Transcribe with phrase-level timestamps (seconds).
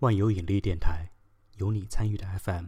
[0.00, 1.10] 万有引力电台，
[1.56, 2.66] 有你参与的 FM。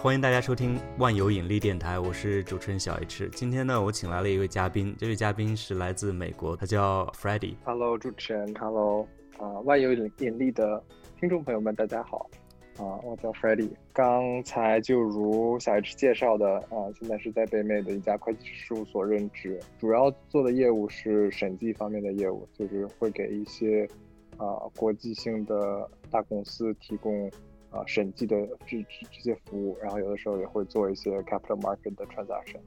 [0.00, 3.28] 欢迎大家收听万有引力电台，我是主持人小 H。
[3.34, 7.56] 今天呢，我请来了一位嘉宾，这位嘉宾是来自美国，他叫 Freddie。
[7.62, 9.06] Hello，主持人，Hello，
[9.36, 10.82] 啊，万有引引力的
[11.20, 12.30] 听众朋友们，大家好。
[12.76, 13.70] 啊，我叫 Freddie。
[13.92, 23.88] 刚才就如小 H 介绍的，啊，现在是在北美的一家会计师事务所任职，主要做的业务是审计方面的业务，就是会给一些
[24.36, 27.30] 啊国际性的大公司提供
[27.70, 32.58] 啊审计的这这这些服务，然后有的时候也会做一些 capital market 的 transaction。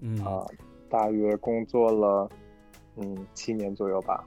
[0.00, 0.46] 嗯啊，
[0.88, 2.30] 大约工作了
[2.96, 4.24] 嗯七年左右吧。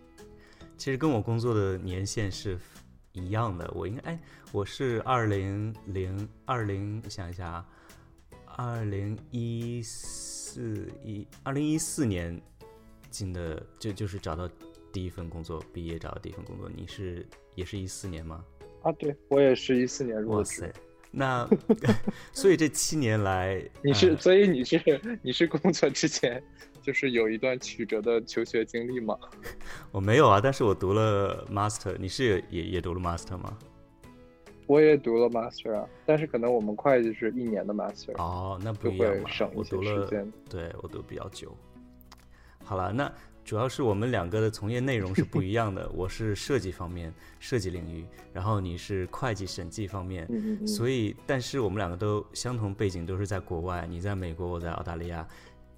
[0.76, 2.60] 其实跟我工作的年限是。
[3.14, 4.20] 一样的，我应该哎，
[4.52, 7.66] 我是二零零二零，想一下啊，
[8.56, 12.40] 二零一四一二零一四年
[13.10, 14.50] 进的，就就是找到
[14.94, 16.70] 第一份工作，毕业找到第一份工作。
[16.74, 18.44] 你是也是一四年吗？
[18.84, 20.72] 啊，对我也是一四年入职。
[21.12, 21.46] 那
[22.32, 24.80] 所以这七年来， 你是所以你是
[25.22, 26.42] 你是工作之前。
[26.82, 29.18] 就是有一段曲折的求学经历吗？
[29.92, 31.96] 我没有啊，但是我读了 master。
[31.98, 33.58] 你是也也读了 master 吗？
[34.68, 38.14] 我也读了 master 啊，但是可能我们会计是一年的 master。
[38.18, 39.30] 哦，那不一样嘛。
[39.54, 40.08] 我读了，
[40.50, 41.56] 对我读比较久。
[42.64, 43.12] 好了，那
[43.44, 45.90] 主要是我们两个的从业内容是不一样的。
[45.94, 50.26] 我是设计方面，设计领域，然后你是会计审计方面。
[50.66, 53.86] 所以，但是我们两个都相同背景，都是在国外。
[53.90, 55.28] 你在美国，我在澳大利亚。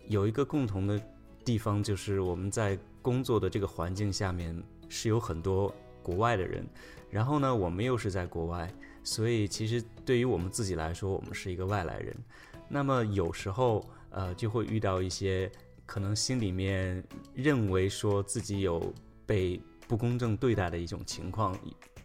[0.07, 1.01] 有一个共同的
[1.45, 6.65] 地方，就是我们在工作的这个环境下面是有很多国外的人，
[7.09, 12.15] 然后呢，我们又是在国外，所以其实对于我们自己来说，我们是一个外来人。
[12.69, 15.51] 那么有时候，呃，就会遇到一些
[15.85, 17.03] 可能心里面
[17.33, 18.93] 认为说自己有
[19.25, 21.57] 被不公正对待的一种情况。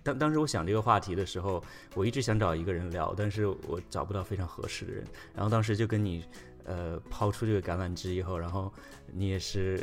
[0.03, 1.62] 当当时我想这个话题的时候，
[1.94, 5.04] 我一直想找一个人聊，但是我找不到非常合适的人。
[5.34, 6.25] 然后当时就跟你。
[6.69, 8.71] 呃，抛出这个橄榄枝以后，然后
[9.11, 9.81] 你也是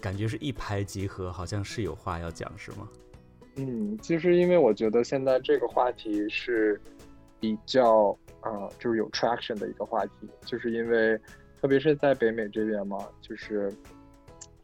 [0.00, 2.88] 感觉是一拍即合，好像是有话要讲，是吗？
[3.54, 6.80] 嗯，其实因为我觉得现在这个话题是
[7.38, 11.16] 比较啊，就是有 traction 的一个话题，就是因为
[11.60, 13.72] 特别是在北美这边嘛，就是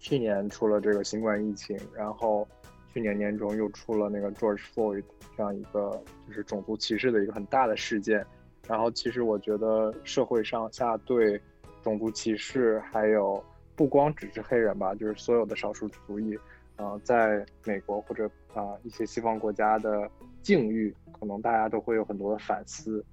[0.00, 2.48] 去年出了这个新冠疫情，然后
[2.92, 5.04] 去年年中又出了那个 George Floyd
[5.36, 8.26] 这样一个就是种族歧视的一个很大的事件。
[8.66, 11.38] 然后，其实我觉得社会上下对
[11.82, 13.44] 种族歧视，还有
[13.76, 16.34] 不光只是黑人吧，就是所有的少数族裔，
[16.76, 20.10] 呃，在美国或者啊一些西方国家的
[20.40, 23.04] 境遇，可能大家都会有很多的反思。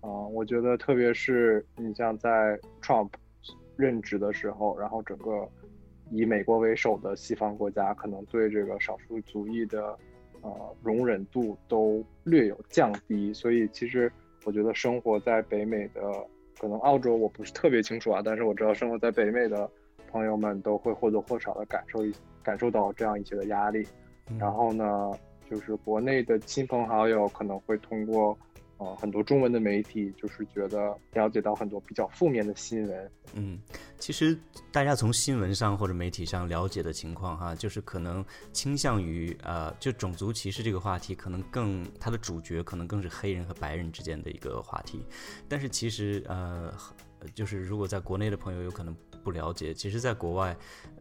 [0.00, 3.10] 啊，我觉得特别是你像在 Trump
[3.76, 5.48] 任职的时候，然后整个
[6.10, 9.96] 以美国为首的西方国家，可能对这个少数族裔的
[10.40, 14.10] 呃容忍度都略有降低，所以其实。
[14.46, 16.00] 我觉得生活在北美的，
[16.60, 19.68] 可能澳洲我不是特别清楚啊，但是我知道生活在北美的
[20.08, 22.14] 朋友们都会或多或少的感受一
[22.44, 23.84] 感受到这样一些的压力。
[24.38, 25.10] 然后呢，
[25.50, 28.38] 就是国内的亲朋好友可能会通过。
[28.78, 33.10] 呃，很多中文的媒体就是觉得了解到很多比较负面的新闻。
[33.34, 33.58] 嗯，
[33.98, 34.38] 其实
[34.70, 45.02] 大家从新闻上或者媒体上了解的情况哈，就是可能倾向于呃，就种族歧视这个话题，可能更它的主角可能更是黑人和白人之间的一个话题。
[45.48, 46.70] 但是其实呃，
[47.34, 48.94] 就是如果在国内的朋友有可能
[49.24, 50.56] 不了解，其实在国外。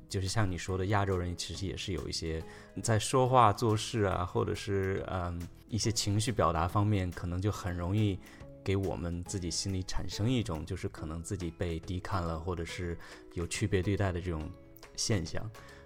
[0.09, 2.43] 就是像你说的，亚洲人其实也是有一些
[2.81, 8.19] 在说话做事啊，或者是嗯一些情绪表达方面，可能就很容易
[8.63, 12.97] 给我们自己心里产生一种就是可能自己被低看了，或者是
[13.33, 14.49] 有区别对待的这种
[14.95, 15.43] 现象。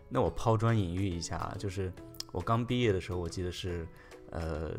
[0.09, 1.91] 那我抛砖引玉一下啊，就是
[2.31, 3.87] 我刚毕业的时候，我记得是
[4.31, 4.71] 呃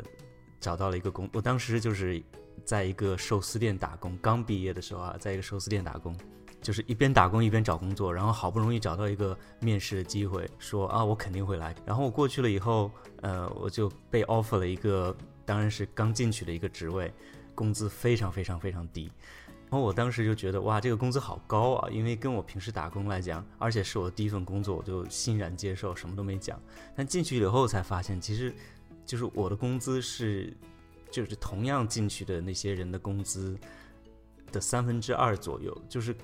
[0.59, 2.21] 找到了一个工，我当时就是
[2.63, 6.15] 在一个寿司店打工，刚毕业的时候啊，在一个寿司店打工。
[6.61, 11.75] 就是一边打工一边找工作，然后好不容易找到一个面试的机会，说啊我肯定会来。
[11.85, 12.91] 然后我过去了以后，
[13.21, 17.11] 呃，我就被 offer 了一个，当然是刚进去的一个职位，
[17.55, 19.11] 工资非常非常非常低。
[19.71, 26.61] 然后我当时就觉得哇，这个工资好高啊，因为跟我平时打工来讲，而且是我的第一份工作，我就欣然接受，什么都没讲。
[26.95, 28.53] 但进去以后才发现，其实
[29.03, 30.55] 就是我的工资是，
[31.09, 33.57] 就是同样进去的那些人的工资
[34.51, 36.15] 的三分之二左右，就是。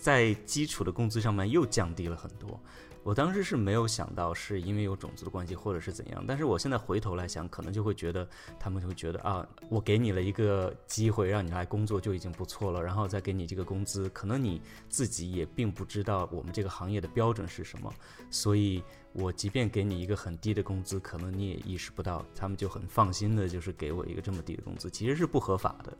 [0.00, 2.58] 在基础的工资上面又降低了很多。
[3.02, 14.60] 我当时是没有想到是因为有种族的关系或者是怎样，但是我现在回头来想，可能就会觉得他们就会觉得啊，我给你了一个机会让你来工作就已经不错了，然后再给你这个工资，可能你
[14.90, 17.90] 自己也并不知道我们这个行业的标准是什么，
[18.30, 18.82] 所以
[19.14, 25.98] 我即便给你一个很低的工资，可能你也意识不到，他们就很放心的就是给我一个这么低的工资，其实是不合法的。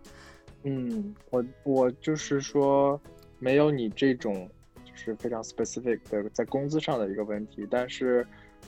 [0.64, 3.00] 嗯，我我就是说
[3.40, 4.48] 没有你这种。
[4.82, 8.26] 就是非常 specific 的在工资上的一个问题，但是，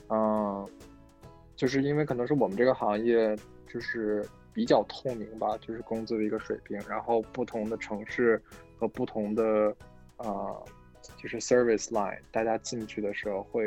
[0.09, 0.67] 嗯，
[1.57, 3.37] 就是因为可能是我们这个行业
[3.69, 8.41] 就是比较透明吧，就是工资的一个水平，然后不同的城市
[8.79, 9.77] 和不同的
[10.19, 10.65] 呃，
[11.17, 13.67] 就是 service line，大家进去的时候会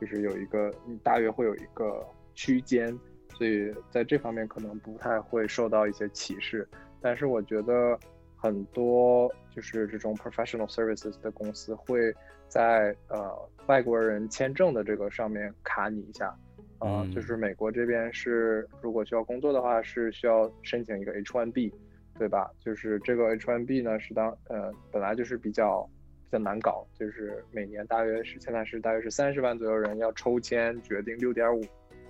[0.00, 0.72] 就是有一个
[1.04, 2.04] 大约会有一个
[2.34, 2.98] 区间，
[3.36, 6.66] 所以在这方面可能不太会受到一些歧视，
[7.00, 7.96] 但是我觉得。
[8.42, 12.10] 很多就是这种 professional services 的公司会
[12.48, 13.30] 在呃
[13.66, 16.34] 外国人签证的这个上面卡你一下，
[16.78, 21.70] 啊，就是美国这边是如果需要工作的话是需要申请一个 H1B，
[22.18, 22.50] 对吧？
[22.58, 25.86] 就是这个 H1B 呢是当呃本来就是比较
[26.30, 31.60] 比较难搞，就是每年大约是现在是大约是三十万左右人要抽签决定六点五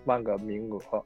[0.04, 1.04] 万个名额，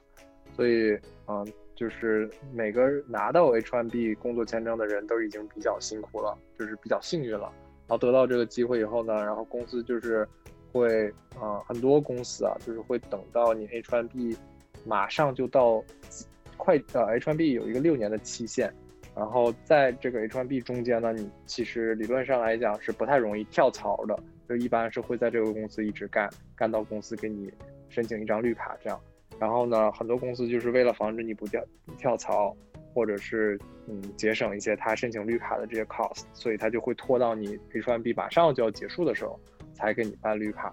[0.53, 1.47] 所以嗯。
[1.75, 7.53] 就是每个拿到 H1B 工作签证的人都已经比较辛苦了，就是比较幸运了。
[7.87, 10.27] 然后得到这个机会以后呢，然后公司就是
[10.73, 14.37] 会啊，很多公司啊，就是会等到你 H1B
[14.87, 15.83] 马上就到
[16.57, 18.73] 快呃 H1B 有一个六年的期限，
[19.15, 24.19] 然后在这个 H1B 中间呢，你其实理论上来讲是不太容易跳槽的，
[24.49, 27.53] 就一般是会在这个公司一直干，干到公司给你
[27.89, 29.01] 申请一张绿卡这样。
[29.39, 31.63] 然后呢，很多公司就是为了防止你不跳
[31.99, 32.57] 跳槽，
[32.93, 33.59] 或者是
[33.89, 39.39] 嗯节省一些他申请绿卡的这些 cost，所以他就会拖到你 H1B 马上就要结束的时候
[39.75, 40.73] 才给你办绿卡，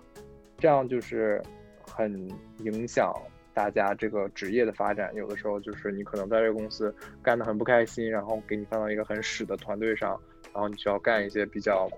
[0.57, 1.41] 这样就是
[1.81, 2.29] 很
[2.59, 3.13] 影响
[3.53, 5.13] 大家这个职业的发展。
[5.15, 10.19] 有的时候就是你可能在这个公司干得很不开心，然后给你放到一个很屎的团队上，
[10.53, 11.89] 然后你需要干一些比较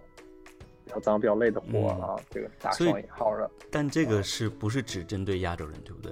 [0.86, 3.52] 比较脏、比较累的活啊，这个打双引号的。
[3.70, 6.12] 但这个是不是只针对亚洲人，对不对？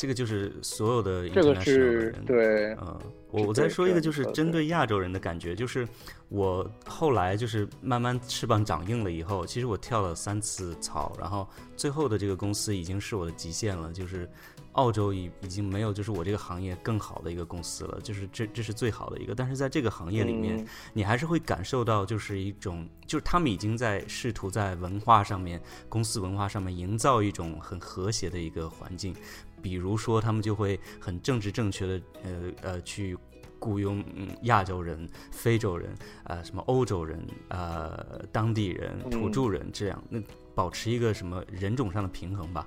[0.00, 2.98] 这个就是所有的这个是对，嗯，
[3.30, 5.86] 我我再说一个，就是针对亚洲人的感觉，就是
[6.30, 14.26] 我后来就是慢慢翅膀长硬了以后，其实我跳了三次槽，然后最后的这个公司已经是我的极限了，就是
[14.72, 25.60] 澳洲已已经没有就是我这个行业更好的一个公司了，就是这这是最好的一个，但是在这个行业里面，你还是会感受到就是一种，就是他们已经在试图在文化上面，
[25.90, 29.14] 公司文化上面营造一种很和谐的一个环境。
[29.62, 33.16] 比如说，他们就会很政治正确的，呃呃，去
[33.58, 34.02] 雇佣
[34.44, 40.18] 亚洲人、非洲人、呃什么欧洲人、呃当地人、土著人这样，那
[40.54, 42.66] 保持一个什么人种上的平衡吧。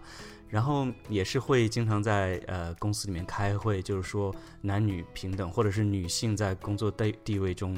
[0.50, 4.32] 然后也是会经常在呃公司里面开会，就是说
[4.62, 7.76] 男女平等，或者是女性在工作地地位中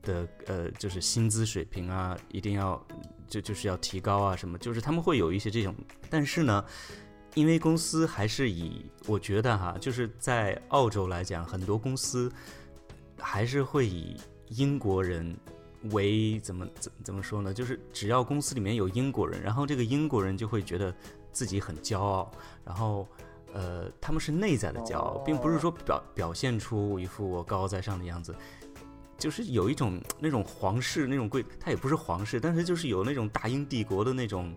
[0.00, 2.82] 的呃就是薪资水平啊，一定要
[3.28, 5.74] 就就是要提高啊什么，就是他们会有一些这种，
[6.08, 6.64] 但是呢。
[7.34, 12.30] 因为公司还是以，我觉得哈，就是在澳洲来讲，很多公司
[13.18, 14.16] 还是会以
[14.50, 15.36] 英国人
[15.90, 17.52] 为怎么怎怎么说呢？
[17.52, 20.94] 就是只要公司里面有英国人，然后这个英国人就会觉得
[21.32, 22.30] 自己很骄傲，
[22.64, 23.08] 然后
[23.52, 28.32] 呃，他们是内在的骄傲，并不是说表表现出一副我高高在上的样子，
[29.18, 34.54] 就是有一种那种皇室那种贵，他也不是皇室，但是就是有那种大英帝国的那种。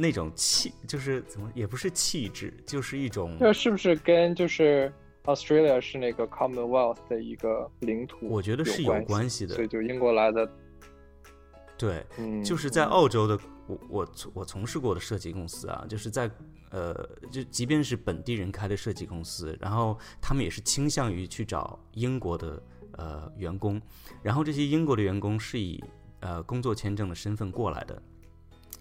[0.00, 3.36] 那种气就是怎么也不是气质，就是一种。
[3.38, 4.90] 这是不是跟就是
[5.24, 8.26] Australia 是那个 Commonwealth 的一个领土？
[8.28, 9.54] 我觉得是有关系的。
[9.54, 10.50] 所以就英国来的。
[11.76, 12.04] 对，
[12.44, 16.30] 就是在澳洲的，我我我从事过的设计公司啊，就是在
[16.70, 16.94] 呃，
[17.30, 22.62] 就即便是本地人开的设计公司，然后他们也是倾向于去找英国的
[22.98, 23.80] 呃员工，
[24.22, 25.82] 然后这些英国的员工是以
[26.20, 28.02] 呃工作签证的身份过来的。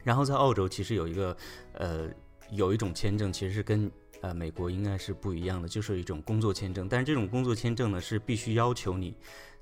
[0.03, 1.35] 然后在澳洲，其实有一个，
[1.73, 2.09] 呃，
[2.51, 3.91] 有一种签证，其实是跟
[4.21, 6.87] 呃美国应该是不一样的，就是一种工作签证。
[6.87, 9.15] 但是这种工作签证呢，是必须要求你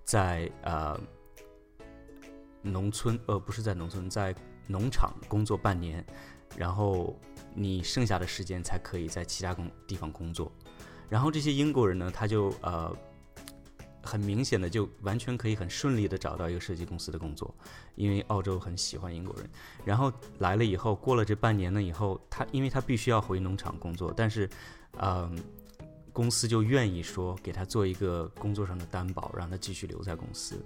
[0.03, 0.99] 在呃
[2.61, 4.33] 农村，呃不是在农村，在
[4.67, 6.05] 农场工作半年，
[6.55, 7.19] 然后
[7.53, 10.51] 你剩下的时间才可以在其他工地方工作。
[11.09, 12.95] 然后这些英国人呢，他就呃。
[14.07, 17.53] 很明显的，就完全可以很顺利的找到一个设计公司的工作，
[17.95, 19.49] 因为澳洲很喜欢英国人。
[19.83, 24.49] 然后来了以后，过了这半年了以后，他因为他必须要回农场工作，但是，
[25.01, 25.37] 嗯，
[26.13, 30.65] 公司就愿意说给他做一个工作上的担保，让他继续留在公司。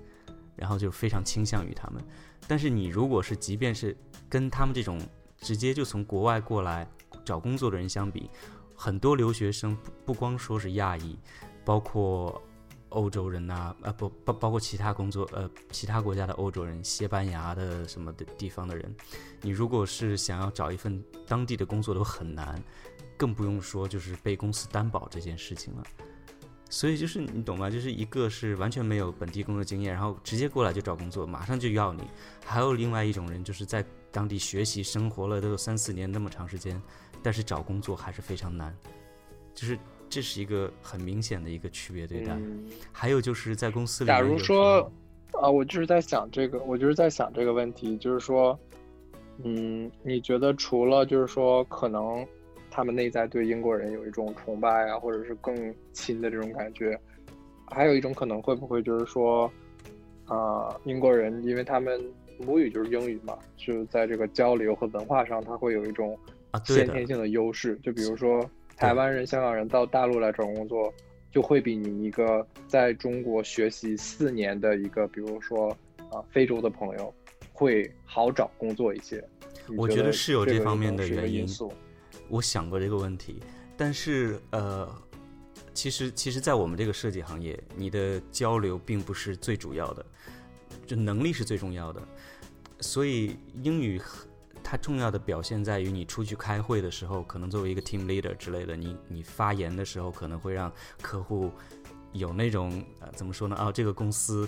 [0.53, 2.03] 然后就非常倾向于他们。
[2.47, 3.97] 但是你如果是即便是
[4.29, 5.01] 跟他们这种
[5.37, 6.87] 直接就从国外过来
[7.25, 8.29] 找工作的人相比，
[8.75, 11.17] 很多留学生不不光说是亚裔，
[11.65, 12.39] 包括
[12.91, 18.95] 欧洲人呐，呃不包包括其他工作呃其他国家的欧洲人、西班牙的什么的地方的人，
[19.41, 22.63] 你如果是想要找一份当地的工作都很难，
[23.17, 25.83] 更不用说就是被公司担保这件事情了。
[26.69, 27.69] 所以就是你懂吗？
[27.69, 32.03] 就是一个是完全没有本地工作经验，然后直接过来就找工作，马上就要你；
[32.45, 36.81] 还有另外一种人，就是在当地学习生活了都有三四年那么长时间。
[37.23, 38.75] 但是找工作还是非常难，
[39.53, 39.77] 就是
[40.11, 42.37] 这是一个很明显的一个区别对待。
[42.91, 44.91] 还有就是在公司里，假如说，
[45.31, 48.59] 啊，我就是在想这个，我就是在想这个问题，就是说，
[49.41, 52.27] 嗯，你觉得除了就是说可能
[52.69, 56.99] 他们内在对英国人有一种崇拜啊，或者是更亲的这种感觉，
[57.67, 59.49] 还有一种可能会不会就是说，
[60.25, 61.97] 啊，英国人因为他们
[62.37, 66.19] 母语就是英语嘛，就在这个交流和文化上，他会有一种。
[66.51, 68.45] 啊，先天性的优势，就比如说
[68.81, 70.91] 台湾人、香港人到大陆来找工作，
[71.31, 75.69] 就会比你一个在中国学习四年的一个，比如说
[76.09, 77.13] 啊非洲的朋友，
[77.53, 79.23] 会好找工作一些。
[79.77, 81.45] 我觉得是有这方面的原因。
[82.27, 83.39] 我想过这个问题，
[83.77, 84.89] 但是呃，
[85.75, 90.03] 其实其实，在我们这个设计行业，你的交流并不是最主要的，
[90.87, 92.01] 就能力是最重要的，
[92.79, 94.01] 所以英语。
[94.63, 101.51] 它重要的表现在于你出去开会的时候，可能作为一个 team leader 之类的，你你发言的时候可能会让客户
[102.13, 103.55] 有那种呃怎么说呢？
[103.55, 104.47] 啊，这个公司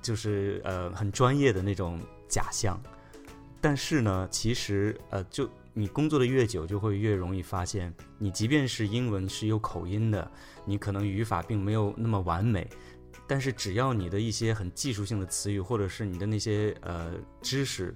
[0.00, 2.80] 就是呃很专业的那种假象。
[3.60, 10.30] 但是呢，其实呃就你工作的越久，就会越容易发现，你即便是英文是有口音的，
[10.64, 12.68] 你可能语法并没有那么完美，
[13.26, 17.94] 但是只要你的一些很技术性的词语，或者是你的那些呃知识。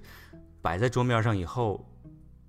[0.63, 1.85] 摆在桌面上以后，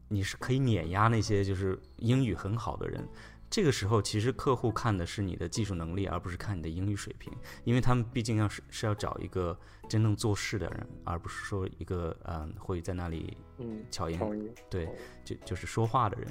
[0.08, 3.06] 你是可以碾压那些就是英语很好的人。
[3.50, 7.32] 这个时候，其实客户看的是你的技术能力，而不是看你的英语水平，
[7.64, 9.56] 因为他们毕竟要是是要找一个
[9.88, 14.20] 真正做事的人，而不是说一个嗯会在那里嗯巧言
[14.70, 14.88] 对
[15.24, 16.28] 就就是说话的人。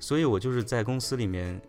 [0.00, 1.60] 所以我就是在公司里面，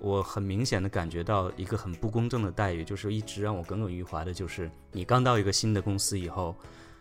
[0.00, 6.54] 我很明显的感觉到一个很不公正的待遇，就是一直让我耿耿于怀的，就是你刚到一个新的公司以后。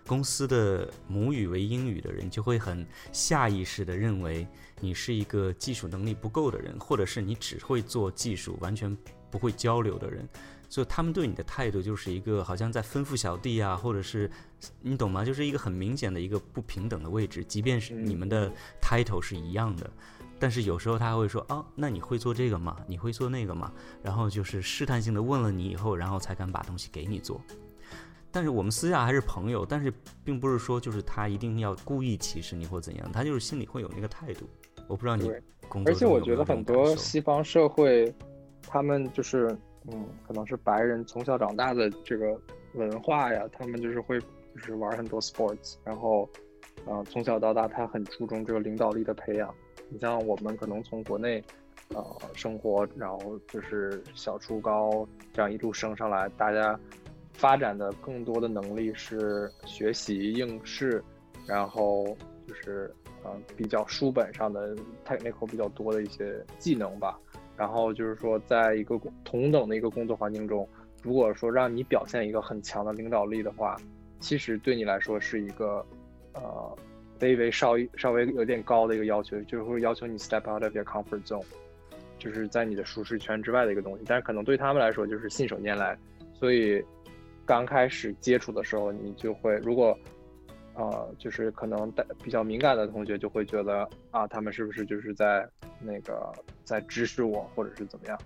[0.08, 4.48] 公司的母语为英语的人就会很下意识地认为
[4.80, 8.98] 你是一个技术能力不够的人，或者是你只会做技术，完全
[9.30, 10.28] 不会交流的人，
[10.70, 14.32] 所以他们对你的态度就是一个好像在吩咐小弟啊，或者是
[14.82, 15.26] 你懂吗？
[15.26, 19.92] 就是一个很明显的一个不平等的位置，即便是你们的 title 是一样的，
[20.40, 22.78] 但是有时候他会说啊，那你会做这个吗？
[22.88, 23.72] 你会做那个吗？
[24.02, 27.42] 然后就是试探性的问了你以后，然后才敢把东西给你做。
[28.32, 29.92] 但是我们私下还是朋友，但是
[30.24, 34.48] 并不是说就是他一定要故意歧视你或怎样，他就是心里会有那个态度。
[34.88, 35.32] 我不知道你
[35.68, 38.14] 工作而且我觉得很多西方社会，
[38.62, 39.48] 他们就是
[39.92, 42.40] 嗯，可能是白人从小长大的这个
[42.74, 46.30] 文化呀，他们就是会就是玩很多 sports，然后
[46.86, 49.54] 嗯，从小到大他很注重这个领导力的培养。
[49.90, 51.44] 你像我们可能从国内
[51.90, 56.80] 呃生活，然后就是小初高这样一路升上来，大家。
[57.38, 61.03] 发展的更多的能力是学习应试，
[61.46, 62.17] 然后
[62.48, 62.91] 就是
[63.24, 64.75] 呃比较书本上的
[65.06, 67.20] technical 比较多的一些技能吧。
[67.56, 70.67] 然后就是说，在一个同等的一个工作环境中，
[71.03, 73.75] 如果说让你表现一个很强的领导力的话，
[74.20, 75.86] 其实对你来说是一个
[76.34, 76.77] 呃
[77.22, 81.46] 微微稍稍微有点高的一个要求，就是会要求你 step out of your comfort zone，
[82.17, 84.03] 就是在你的舒适圈之外的一个东西。
[84.08, 85.96] 但是可能对他们来说就是信手拈来，
[86.34, 86.84] 所以。
[87.48, 89.98] 刚开始接触的时候，你就会如果，
[90.75, 95.48] 呃，就是可能带比较敏感的同学就会觉得啊，他们是不是就是在
[95.80, 96.30] 那个
[96.66, 98.20] 在指使我，或者是怎么样？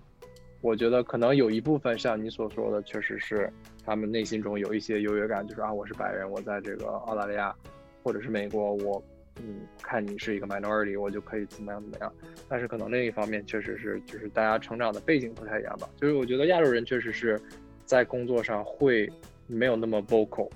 [0.62, 3.48] 我觉得可能有一部分像你所说的，确实是
[3.86, 7.56] 他们内心中有一些优越感，就是啊，我是白人，我在这个澳大利亚
[8.04, 9.04] 或者是美国，我
[9.36, 12.12] 嗯看你是一个 minority，我就可以怎么样怎么样。
[12.50, 17.40] 但是可能另一方面确实是就是大家成长的背景不太一样吧，就是我觉得亚洲人确实是。
[17.86, 19.12] 在工作上会
[19.48, 20.50] 没有那么 vocal，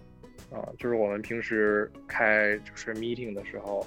[0.51, 3.85] 啊，就是我们平时开就是 meeting 的时候，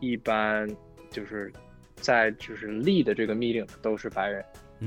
[0.00, 0.68] 一般
[1.10, 1.52] 就是
[1.96, 4.44] 在就是 lead 这个 meeting 都是白人，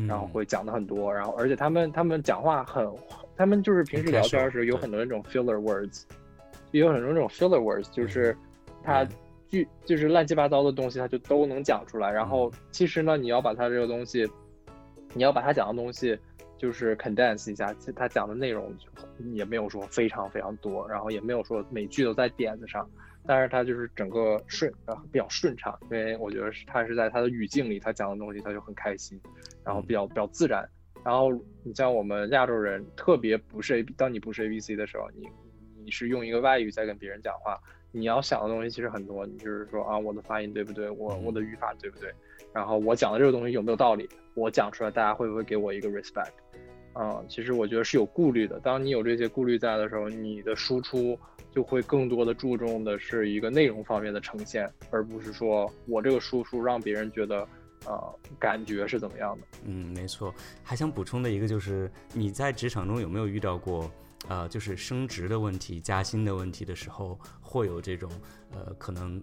[0.08, 2.88] 然后会讲的很多，然后而且他们他们讲话很，
[3.36, 6.04] 他们就是平时聊天时有很多那种 filler words，
[6.72, 8.36] 有很多那种 filler words，就是
[8.84, 9.06] 他
[9.50, 14.26] 句就是乱七八糟的东西他就都能讲出来，然后其实呢你要把他这个东西，
[15.14, 16.18] 你要把他讲的东西。
[16.58, 18.76] 就是 condense 一下，他讲的内容
[19.34, 22.90] 也没有说非常非常多，然后也没有说每句都在点子上，
[23.26, 29.20] 但是他就是整个顺呃比较顺畅，因为我觉得是他是在他的语境里，他讲的东西他就很开心，
[29.64, 30.68] 然后比较比较自然。
[31.06, 31.32] 然后
[31.64, 35.28] 你像我们亚洲人，特别不是 A，当你不是 A B C 的时候，你
[35.86, 37.58] 你是用一个外语在跟别人讲话，
[37.92, 40.90] 你要想的东西其实很多，你就是说啊，我的发音对不对？
[40.90, 42.12] 我我的语法对不对？
[42.54, 44.10] 然后我讲的这个东西有没有道理？
[44.34, 46.32] 我讲出来，大家会不会给我一个 respect？
[46.94, 48.60] 啊，其实我觉得是有顾虑的。
[48.60, 51.18] 当你有这些顾虑在的时候，你的输出
[51.52, 57.48] 就会更多的注重的是一个内容方面的呈现，而不是说我这个输出让别人觉得，
[57.86, 59.48] 呃，感觉是怎么样的。
[59.66, 60.34] 嗯，没错。
[60.64, 63.92] 还想补充的一个就是你在职场中有没有遇到过，
[64.28, 68.10] 呃，就是升职的问题、加薪的问题的时候，会有这种，
[68.54, 69.22] 呃，可能。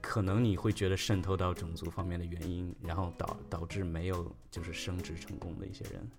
[0.00, 6.10] 可能你会觉得渗透到种族方面的原因，然后导导致没有就是升职成功的一些人。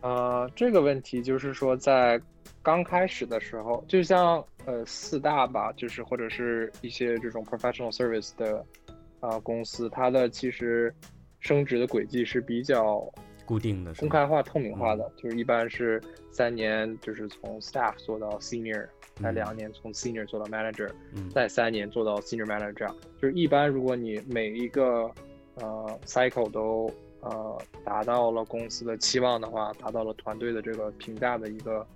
[0.00, 2.20] 呃，这个问题就是说，在
[2.62, 8.64] 刚开始的时候，就像呃四大吧，就是或者是一些这种 professional service 的
[9.18, 10.94] 啊公司，它的其实
[11.40, 13.04] 升职的轨迹是比较
[13.44, 18.86] 固定的、公开化、透明化的，就是一般是三年，就是从 staff 做到 senior。
[19.22, 20.90] 在两年从 senior 做到 manager，
[21.32, 22.88] 再三年做到 senior manager，
[23.20, 25.10] 就是一般如果你每一个
[25.56, 31.86] 呃 cycle 都呃达到了公司的期望的话，达到了团队的这个评价的一个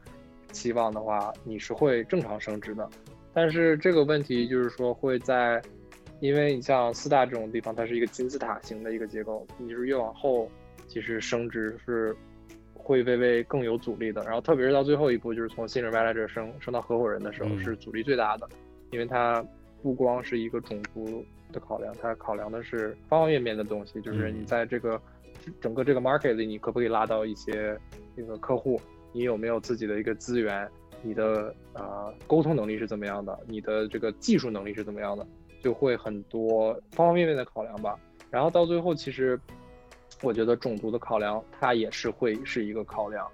[0.51, 2.89] 期望的话，你是会正常升职的。
[3.33, 5.63] 但是这个问题就是说会在，
[6.21, 10.51] 因为你像四大这种地方，它是一个金字塔型的一个结构，你是越往后，
[10.89, 12.17] 其实升职是。
[12.83, 18.49] 会微微更有阻力的，然后特别是到最后一步，就是从 senior manager 升升到合伙人的时候，是阻力最大的，
[18.91, 19.45] 因为它
[19.83, 25.01] 不光是一个种族的考量，它考量的是方方面面的东西，就是你在这个
[25.61, 27.79] 整个这个 market 里，你可不可以拉到一些
[28.17, 28.81] 那个客户，
[29.13, 30.69] 你有没有自己的一个资源，
[31.03, 35.27] 你的呃沟通能力是怎么样的，你的这个技术能力是怎么样的，
[35.63, 37.99] 就会很多方方面面的考量吧。
[38.31, 39.39] 然后到最后，其实。
[40.23, 43.29] 我觉得种族的考量，它也是会是一个考量。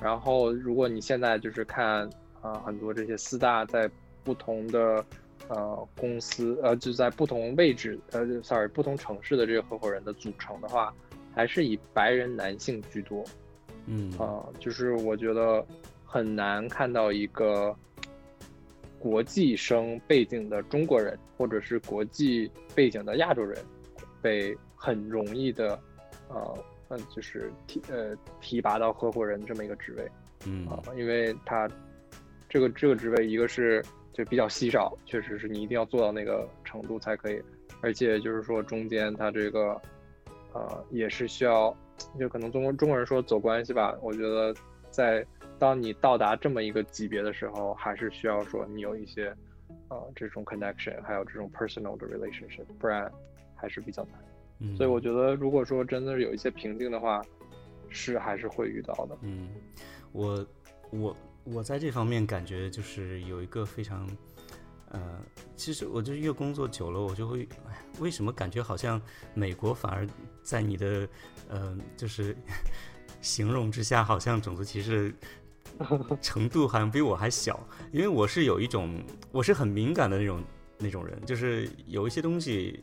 [0.00, 3.88] 然后，如果你现在就是看啊，很多这些四大在
[4.24, 5.04] 不同的
[5.48, 10.92] 呃公司呃，就在不同位置呃，sorry，不同城市的这个合伙人的组成的话，
[11.32, 13.24] 还是以白人男性居多。
[13.86, 15.64] 嗯啊，就是我觉得
[16.04, 17.72] 很难看到一个
[18.98, 23.56] 国际生背景的中国人，或者是国际背景的亚洲人，
[24.20, 25.78] 被很容易的。
[26.34, 30.10] 呃，嗯，就是提呃提拔到合伙人这么一个职位，
[30.46, 31.68] 嗯啊，因为他
[32.48, 37.42] 这个这个职位，一个是就比较稀少，确实是你一定要做到那个程度才可以，
[37.80, 39.80] 而且就是说中间他这个
[40.52, 41.74] 呃也是需要，
[42.18, 44.54] 就可能中国中国人说走关系吧，我觉得
[44.90, 45.24] 在
[45.58, 49.34] 当你到达这么一个级别的时候，还是需要说你有一些
[49.88, 53.10] 呃这种 connection，还有这种 personal 的 relationship，不然
[53.54, 54.14] 还是比较难。
[54.76, 57.22] 所以我觉得，如果说真的是有一些瓶颈的话，
[57.88, 59.18] 是还是会遇到的。
[59.22, 59.48] 嗯，
[60.12, 60.46] 我
[60.90, 64.08] 我我在这方面感觉就是有一个非常，
[64.90, 65.20] 呃，
[65.56, 67.46] 其实我就越工作久了，我就会，
[68.00, 69.00] 为什么感觉好像
[69.34, 70.06] 美国反而
[70.42, 71.08] 在你的，
[71.48, 72.36] 呃，就是
[73.20, 75.14] 形容之下，好像种族歧视
[76.22, 77.58] 程度好像比我还小，
[77.92, 80.42] 因为我是有一种，我是很敏感的那种
[80.78, 82.82] 那种人，就是有一些东西。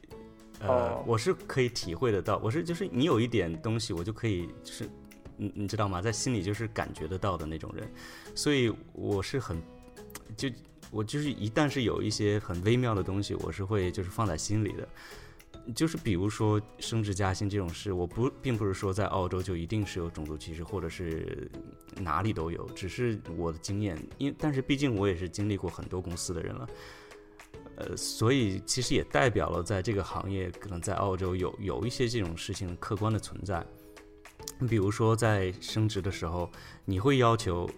[0.59, 4.89] 呃，我是可以体会得到，我是就是你有一点东西，我就可以就是，
[5.37, 6.01] 你你知道吗？
[6.01, 7.89] 在心里就是感觉得到的那种人，
[8.35, 9.61] 所以我是很，
[10.35, 10.49] 就
[10.91, 14.87] 我就是一旦是有一些很微妙的东西，我是会就是放在心里的，
[15.73, 21.49] 就是比如说升职加薪这种事，我不并不是说在澳洲就一定是有种族歧视，或者是
[22.01, 26.67] 哪里都有，只是我的经验，因但是毕竟我也是经历过很多公司的人了。
[27.79, 33.65] 呃，所以其实也代表了在这个行业，可能在澳洲有有一些这种事情客观的存在。
[34.59, 36.49] 你比如说在升职的时候，
[36.83, 37.69] 你会要求，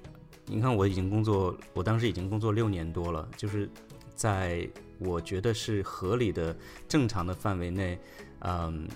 [0.47, 3.69] 你看我已经工作，我当时已经工作六年多了，就是
[4.15, 6.55] 在我觉得是合理的、
[6.87, 7.99] 正常的范围内，
[8.39, 8.87] 嗯，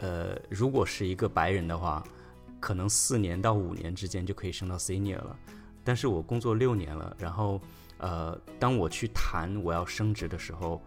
[0.00, 2.04] 呃，如果是一个白人的话，
[2.60, 5.34] 可能四年到五年之间就可以升到 senior 了。
[5.82, 7.58] 但是我工作六年了，然后。
[7.98, 10.82] 呃，当我去谈我要升职的时候，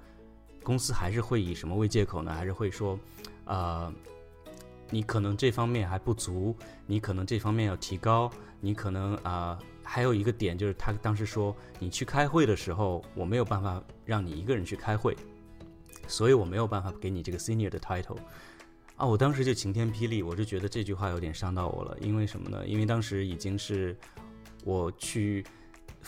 [0.63, 2.33] 公司还是会以什么为借口呢？
[2.33, 2.99] 还是会说，
[3.45, 3.91] 呃，
[4.89, 15.15] 你可能这方面还不足，你可能这方面要提高，你可能啊，还有一个点就是他当时说，你去开会的时候，我没有办法让你一个人去开会，
[16.07, 18.17] 所以我没有办法给你这个 senior 的 title。
[18.97, 21.97] 啊，我当时就晴天霹雳，我就觉得这句话有点伤到我了。
[22.01, 22.65] 因为什么呢？
[22.67, 23.95] 因为当时已经是
[24.63, 25.45] 我去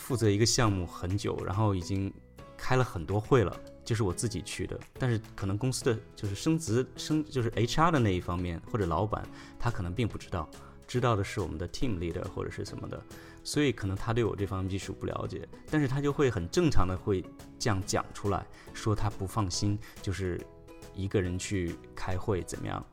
[0.00, 2.12] 负责一个项目很久，然后已经
[2.56, 4.78] 开了很多会了，就是我自己去的。
[4.98, 9.26] 但是可能公司的就是升职升就是 HR 的那一方面或者老板
[9.58, 10.48] 他可能并不知道，
[10.86, 13.00] 知道的是我们的 team leader 或者是什么的，
[13.44, 17.24] 所以可能他对我这方面技术不了解，但是他就会很正常的会
[17.58, 20.40] 这样讲出来，说他不放心，就是。
[20.92, 22.84] 一个人去开会怎么样？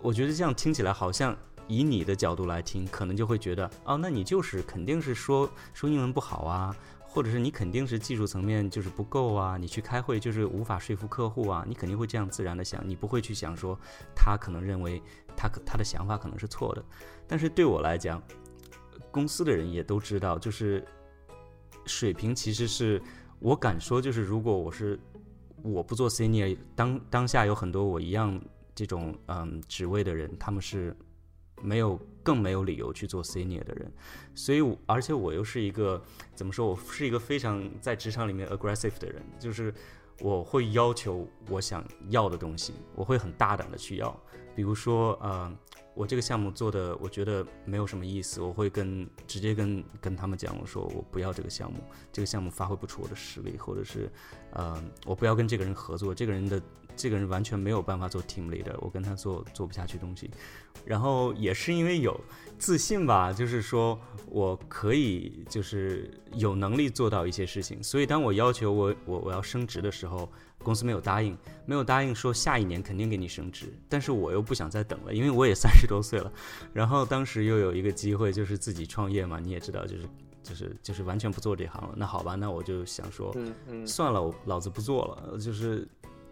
[0.00, 1.36] 我觉得这样听起来好像
[1.68, 13.78] 以你的角度来听，可能就会觉得哦，那你就是肯定是说说英文不好啊，或者是你肯定是技术层面就是不够啊，你去开会就是无法说服客户啊，你肯定会这样自然的想，你不会去想说
[14.14, 15.02] 他可能认为
[15.36, 16.84] 他可他的想法可能是错的。
[17.26, 18.22] 但是对我来讲，
[19.10, 20.84] 公司的人也都知道，就是
[21.86, 23.02] 水平其实是
[23.38, 24.98] 我敢说，就是如果我是。
[25.62, 28.38] 我不做 senior，当当下有很多我一样
[28.74, 30.94] 这种嗯职位的人，他们是
[31.62, 33.92] 没有更没有理由去做 senior 的人，
[34.34, 36.02] 所以我而且我又是一个
[36.34, 39.72] 怎么说，我是一个非常在职场里面 aggressive 的人，就是
[40.20, 44.20] 我会要求我想要的东西，我会很大胆的去要，
[44.54, 45.56] 比如说呃。
[45.96, 48.40] 我这个项目做的，我觉得没有什么意思。
[48.40, 51.78] 我会跟直接跟跟他们讲，我说我不要这个项目，
[52.12, 54.10] 这个项目发挥不出我的实力，或者是，
[54.50, 56.60] 呃，我不要跟这个人合作，这个人的
[56.96, 60.30] 这个人完全没有办法做 team leader，我跟他做做不下去东西。
[60.84, 62.18] 然后也是因为有
[62.58, 70.28] 自信吧，就是说我可以就是有能力做到一些事情，所以当我要求我我我要升职的时候。
[70.62, 76.32] 公司没有答应，没有答应说下一年肯定给你升职，但是我又不想再等了，因为我也 三十多岁了，
[76.72, 80.08] 然后当时又有一个机会，就是自己创业嘛，你也知道，就是
[80.42, 81.92] 就是就是完全不做这行了。
[81.98, 83.36] 那好吧，那我就想说，
[83.86, 85.38] 算了，我老子不做了。
[85.38, 85.86] 就是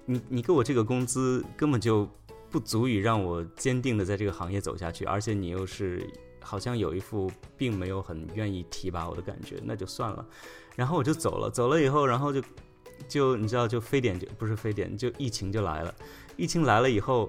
[0.06, 2.08] 你你给我这个工资根本就
[2.50, 6.06] 不足以让我坚定的在这个行业走下去，而且你又是
[6.40, 10.26] 好像有一副并没有很愿意提拔我的感觉，那就算了。
[10.76, 12.42] 然后我就走了，走了以后，然后就。
[13.08, 15.92] 就你知道，就非典就不是非典，就疫情就来了。
[16.36, 17.28] 疫情来了以后，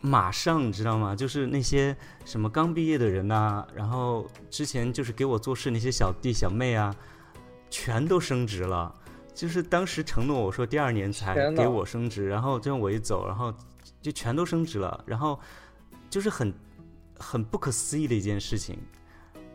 [0.00, 1.16] 马上你知道吗？
[1.16, 6.94] 就是那些什么刚毕业的人呐，然后之前就是给我做事那些小弟小妹啊，
[7.68, 8.94] 全都升职了。
[9.34, 13.52] 就是当时承诺我说第二年才给我升职，然后最后我一走，然后
[14.00, 15.02] 就全都升职了。
[15.04, 15.38] 然后
[16.08, 16.54] 就是很
[17.18, 18.78] 很不可思议的一件事情。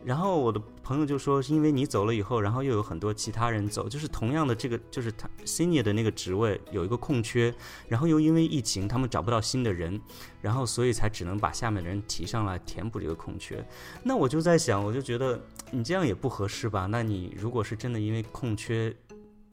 [0.02, 7.54] 然后我的朋友就说，是因为你走了以后，然后又有很多其他人走，就是同样的这个，就是他 senior 的那个职位有一个空缺，
[7.86, 10.00] 然后又因为疫情，他们找不到新的人，
[10.40, 13.62] 然后所以才只能把下面的人提上来填补这个空缺。
[14.02, 15.38] 那我就在想，我就觉得
[15.70, 16.86] 你这样也不合适吧？
[16.86, 18.94] 那你如果是真的因为空缺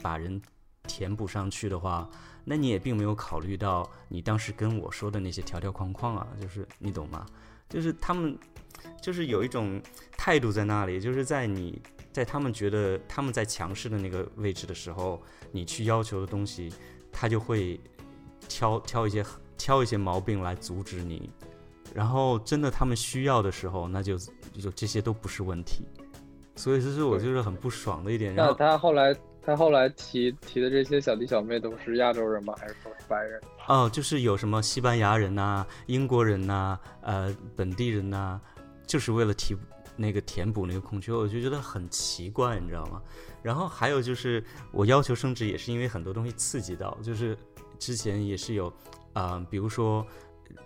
[0.07, 0.41] 把人
[0.83, 2.09] 填补上去的话，
[2.45, 7.25] 那你也并没有考虑到你当时跟我说的那些条条框框啊，就是你懂吗？
[7.67, 8.37] 就是他们。
[9.01, 9.81] 就是有一种
[10.15, 11.81] 态度在那里，就是在你
[12.13, 15.19] 在他们觉得他们在强势的那个位置的时候，
[15.51, 16.71] 你去要求的东西，
[17.11, 17.79] 他就会
[18.47, 19.25] 挑挑一些
[19.57, 21.29] 挑一些毛病来阻止你。
[21.91, 24.15] 然后真的他们需要的时候，那就
[24.53, 25.83] 就这些都不是问题。
[26.55, 28.35] 所以这是我就是很不爽的一点。
[28.35, 29.11] 然后他后来
[29.47, 32.53] 他后来提提的这些小弟小妹都是亚洲人吗？
[32.59, 33.41] 还是说是白人？
[33.69, 38.39] 哦，就是有什么西班牙人呐、英国人呐、呃本地人呐。
[38.85, 39.53] 就是为了提
[39.97, 43.01] 那个填补那个空缺，我就觉得很奇怪，你知道吗？
[43.43, 47.37] 然后还有就是我要求升职也是因为很多东西刺激到，就是
[47.77, 48.71] 之前也是有，
[49.11, 50.05] 啊，比如说，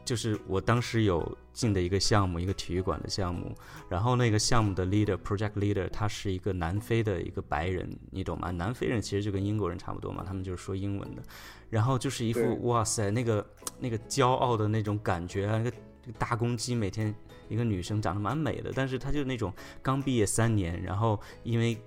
[0.03, 3.55] 就是我当时有进的一个项目，一个体育馆的项目，
[3.89, 8.51] 然后那个项目的 leader project leader 他是一个南非的一个白人，你懂吗？
[8.51, 11.21] 南非人其实就跟英国人差不多嘛，他们就是说英文的，
[11.69, 13.45] 然后就是一副哇塞那个
[13.79, 15.71] 那个骄傲的那种感觉啊，那个
[16.17, 17.13] 大公鸡每天。
[17.49, 21.77] 一个女生长得蛮美的，但是她就那种刚毕业三年，然后因为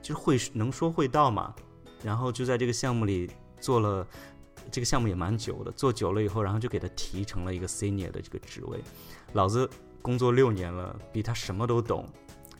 [0.00, 1.54] 就会能说会道嘛，
[2.02, 4.04] 然后就在这个项目里做了，
[4.70, 8.80] 这个项目也蛮久的，做久了以后，然后就给他提成了一个 senior 的这个职位。
[9.32, 9.68] 老子
[10.00, 12.08] 工作六年了，比他什么都懂，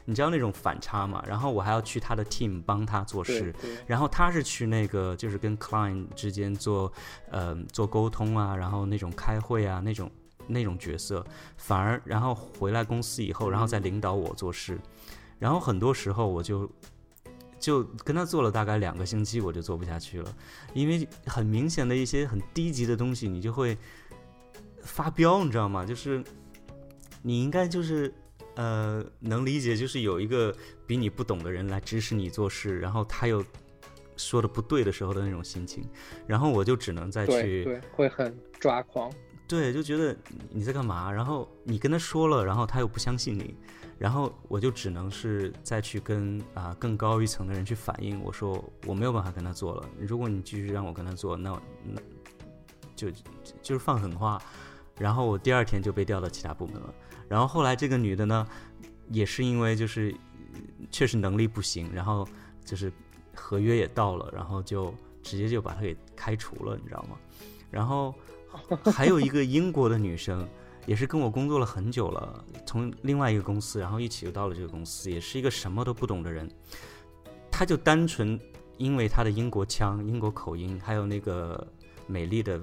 [0.04, 1.22] 你知道那种反差嘛？
[1.26, 3.54] 然后我还要去他的 team 帮他做事，
[3.86, 6.92] 然后他是去那个就是跟 client 之间做
[7.30, 10.10] 呃做沟通啊，然后那种开会啊那种。
[10.48, 11.24] 那种角色，
[11.56, 14.76] 反而然后回来公司以后，然后再领导我做事，
[15.38, 16.68] 然后很多时候我就
[17.62, 20.36] 就跟他做了大概两个星期，我就做不下去了，
[20.74, 23.78] 因为很明显的一些很低级的东西，你就会
[24.82, 25.86] 发飙，你知道吗？
[25.86, 26.24] 就是
[27.22, 28.12] 你应该就是
[28.56, 30.52] 呃能理解，就是有一个
[30.88, 33.44] 比你不懂的人来指使你做事，然后他又
[34.16, 35.88] 说的不对的时候的那种心情，
[36.26, 39.08] 然后我就只能再去对会很抓狂。
[39.48, 40.16] 对，就觉得
[40.50, 41.12] 你在干嘛？
[41.12, 43.54] 然后你跟他说了，然后他又不相信你，
[43.98, 49.86] 然后我就只能是再去跟啊更高一层的人去反映，我说我没有办法跟他做了。
[49.98, 51.50] 如果你继续让我跟他做，那
[51.84, 52.00] 那
[52.96, 53.10] 就
[53.60, 54.40] 就是放狠话。
[54.98, 56.94] 然后我第二天就被调到其他部门了。
[57.28, 58.46] 然后后来这个女的呢，
[59.08, 60.14] 也是因为就是
[60.90, 62.26] 确实能力不行，然后
[62.64, 62.92] 就是
[63.34, 67.18] 合约也到了，然后就直接就把她给开除了，你知道吗？
[67.70, 68.14] 然后
[68.92, 70.48] 还有一个英国的女生，
[70.86, 76.50] 也是跟我工作了很久了，从另外一个公司，然后一起又到了这个公司，也是一个什么都不懂的人。
[77.50, 78.38] 她就单纯
[78.78, 81.66] 因为她的英国腔、英国口音，还有那个
[82.06, 82.60] 美丽的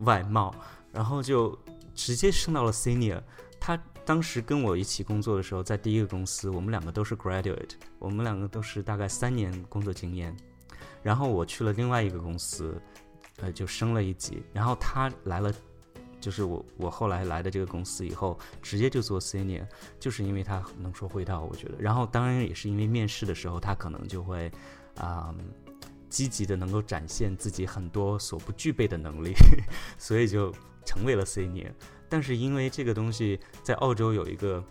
[0.00, 0.54] 外貌。
[0.92, 1.58] 然后就
[1.92, 3.20] 直接升到了 senior。
[3.58, 10.36] 她当时跟我一起工作的时候，在第一个公司，我们两个都是 graduate，我们两个都是大概三年工作经验。
[11.02, 12.80] 然后我去了另外一个公司，
[13.36, 14.42] 呃，就升了一级。
[14.52, 15.52] 然后他来了，
[16.20, 19.66] 就是我我后来来的这个公司以后，直接就做 senior，
[19.98, 21.74] 就是因为他能说会道，我觉得。
[21.78, 24.50] 然后当然也是因为面试的时候，他可能就会
[24.96, 25.34] 啊。
[26.10, 29.34] 积极的能够展现自己很多所不具备的能力，
[29.98, 31.72] 所以就成为了 senior。
[32.08, 34.64] 但是因为这个东西在澳洲有一个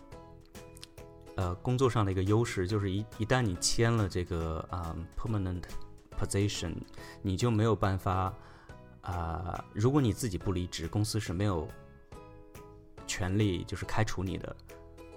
[1.34, 5.64] 呃工作上的一个优势，就是一一旦你签了这个啊 permanent
[6.18, 6.72] position，
[7.20, 8.32] 你就没有办法
[9.04, 11.68] 啊，如果你自己不离职，公司是没有
[13.06, 14.56] 权利就是开除你的。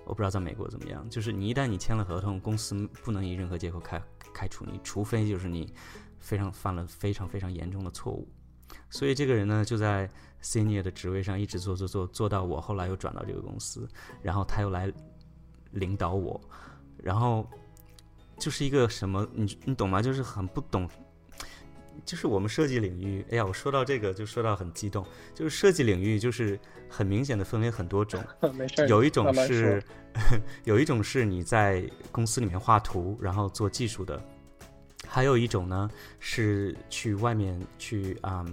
[0.06, 4.02] 我不知道在美国怎么样，就是你一旦你签了合同，公司不能以任何借口开
[4.34, 5.73] 开除你，除非就是你。
[6.19, 8.28] 非常犯了非常非常严重的错误，
[8.89, 10.10] 所以这个人呢就在
[10.41, 13.88] senior 的职位上一直做做做做到我后来又转到这个公司，
[14.21, 14.91] 然后他又来
[15.71, 16.41] 领导我，
[16.97, 17.47] 然后
[18.39, 20.02] 就是一个什么你你懂吗？
[20.02, 20.89] 就是很不懂，
[22.05, 28.23] 就是我们设计领域，哎呀，我说到这个就说到很激动，就是设计领域就是很明显的分为很多种，
[28.88, 29.83] 有一种是
[30.65, 34.21] 有一种是你在公司里面画图，然后做技术的。
[35.07, 38.45] 还有一种呢，是去外面去啊，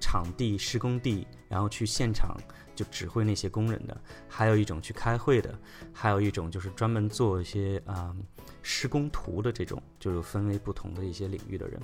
[0.00, 2.36] 场地施工地，然后去现场
[2.74, 3.96] 就指挥那些工人的；
[4.28, 5.50] 还有一种去开会的；
[5.94, 8.14] 还有一种就是专门做一些啊
[8.60, 11.80] 施工图的这种，就是分为不同的一些领域的人。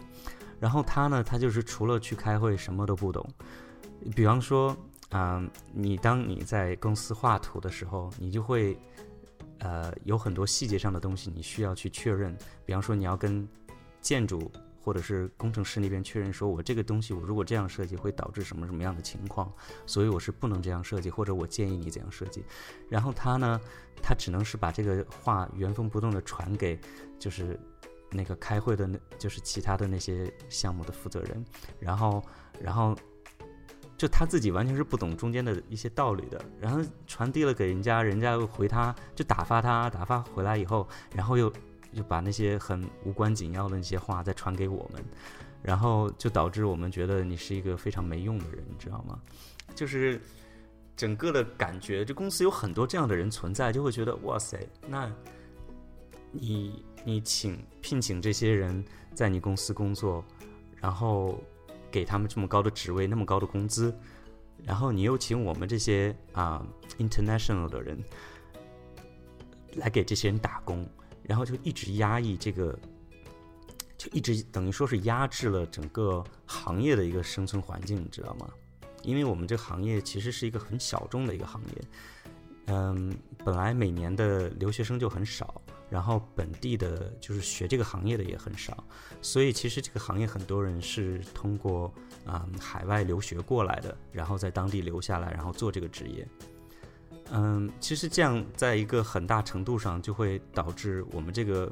[0.62, 3.28] 然后他呢，他就是除了去开会什么都不懂。
[4.14, 4.76] 比方说
[5.10, 8.78] 啊，你当你在公司画图的时候，你就会
[9.58, 12.38] 呃有很多细节上的东西你需要去确认。
[12.64, 13.46] 比方说你要跟
[14.00, 19.52] 建筑或者是工程师那边确认说，我这个东西我如果这样设计会导致什么什么样的情况，
[19.84, 22.44] 所以我是不能这样设计，或者我建议你怎样设计。
[22.88, 23.60] 然后他呢，
[24.00, 26.78] 他只能是把这个话原封不动的传给，
[27.18, 27.58] 就是
[28.12, 31.44] 那个开会的那，就是其他的那些项目的负责人。
[31.80, 32.22] 然后，
[32.60, 32.96] 然后
[33.96, 36.44] 就他自己完全是不懂中间的一些道理的。
[36.60, 41.52] 然后传递了给人家，人家又回他，就打发他，打发回来以后，然后又。
[41.94, 45.04] 就把那些很无关紧要的那些话再传给我们，
[45.62, 49.20] 然后就导致我们觉得你是一个非常没用的人，你知道吗？
[49.74, 50.18] 就是
[50.96, 55.12] 整个的感觉，这公司有很多这样的人存在，就会觉得哇塞，那
[56.30, 58.84] 你你请聘请这些人
[59.14, 60.24] 在你公司工作，
[60.76, 61.42] 然后
[61.90, 63.94] 给他们这么高的职位，那么高的工资，
[64.64, 66.64] 然后你又请我们这些啊
[66.98, 68.02] international 的人
[69.74, 70.86] 来给这些人打工。
[71.24, 72.76] 然后就一直压抑这个，
[73.96, 78.50] 就一直等于说是压制了整个行业的一个生存环境，你知道吗？
[79.04, 81.84] 因为我们这个行业其实是一个很小众的一个行业，
[82.66, 85.62] 嗯，本来每年的留学生就很少，
[85.92, 88.82] 然后本地的就是学这个行业的也很少，
[89.20, 91.92] 所以其实这个行业很多人是通过
[92.24, 96.26] 啊海外留学过来的，然后在当地留下来，然后做这个职业。
[97.30, 101.70] 嗯，其实这样，在一个很大程度上就会导致我们这个，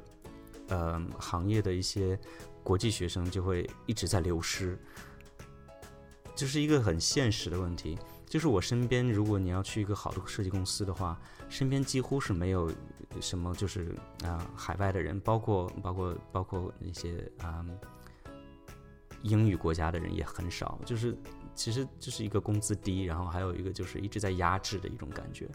[0.69, 2.19] 呃，行业的一些
[2.63, 4.79] 国际学生就会一直在流失，
[6.37, 7.99] 这是一个很现实的问题。
[8.27, 12.71] 就是我身边，如果你要去一个好的设计公司的话，身边几乎是没有
[13.21, 17.65] 什么就是啊海外的人，包括包括包括那些啊
[19.23, 21.17] 英语国家的人也很少，就是。
[21.53, 25.47] 其实就是一个工资低，然后还有一个就是一直在压制的一种感觉，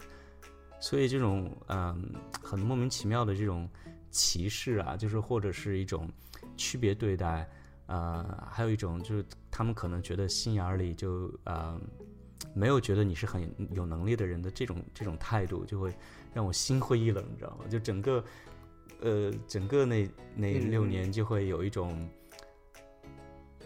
[0.78, 3.68] 所以这种嗯很莫名其妙的这种
[4.10, 6.08] 歧视啊，就是或者是一种
[6.56, 7.48] 区别对待，
[7.86, 11.80] 呃，还有一种就是他们可能觉得心眼里就呃
[12.54, 15.92] 没有觉得你是很有能力的人的这种这种态度，就会
[16.36, 17.64] 让我心灰意冷，你知道吗？
[17.70, 18.22] 就整个
[19.00, 22.06] 呃整个那那六年就会有一种。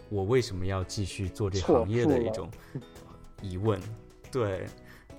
[0.07, 2.49] 我为什么要继续做这行业的一种
[3.41, 3.77] 疑问。
[4.31, 4.65] 对，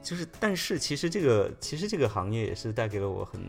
[0.03, 3.41] 就是但是其实这个其实这个行业也是带给了我很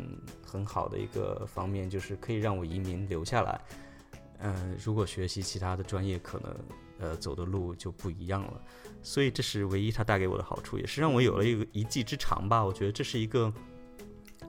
[0.45, 3.61] 很好的一个方面，就是可以让我移民留下来。
[4.39, 6.55] 嗯，如果学习其他的专业，可能
[6.99, 8.61] 呃走的路就不一样了。
[9.01, 12.63] 所以这是唯一它带给我的好处，也是让我有了一个一技之长吧。
[12.63, 13.53] 我觉得这是一个。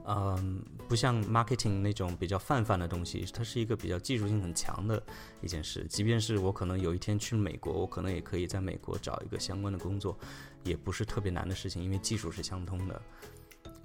[0.07, 5.01] 嗯，不像 marketing 那种比较泛泛的东西，它是一个比较技术性很强的
[5.41, 5.83] 一件事。
[5.89, 10.15] 即便是我可能有一天去美国，我可能也可以在美国找一个相关的工作，
[10.63, 13.01] 也不是特别难的事情，因为技术是相通的。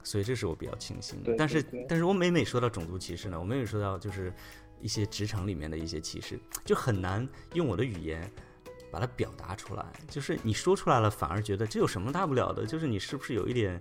[0.02, 1.34] 所以这是我比较庆幸的。
[1.38, 4.30] 但是，但是我每每说到种族歧视呢，我每每说到就是
[4.82, 8.30] 一些职场里面的一些歧视，就很难用我的语言
[8.90, 9.86] 把它表达出来。
[10.08, 12.66] 就是你说出来了，反而觉得这有什么大不了的？
[12.66, 13.80] 就是你是不是有一点？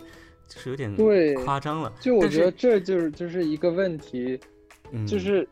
[0.50, 4.38] 就是有点对夸张了，就我觉得这就是就是一个问题，
[5.06, 5.48] 就是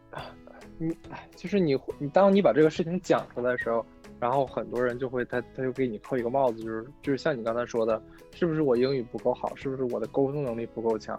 [0.80, 0.98] 你
[1.36, 3.86] 就是你你当你把这个事情讲出来的时候，
[4.20, 8.02] 然后很多人就会他他就给你扣一个帽子，就是就是像你刚才说的，
[8.34, 11.18] 是不是我英语不够好，是不是我的沟通能力不够强？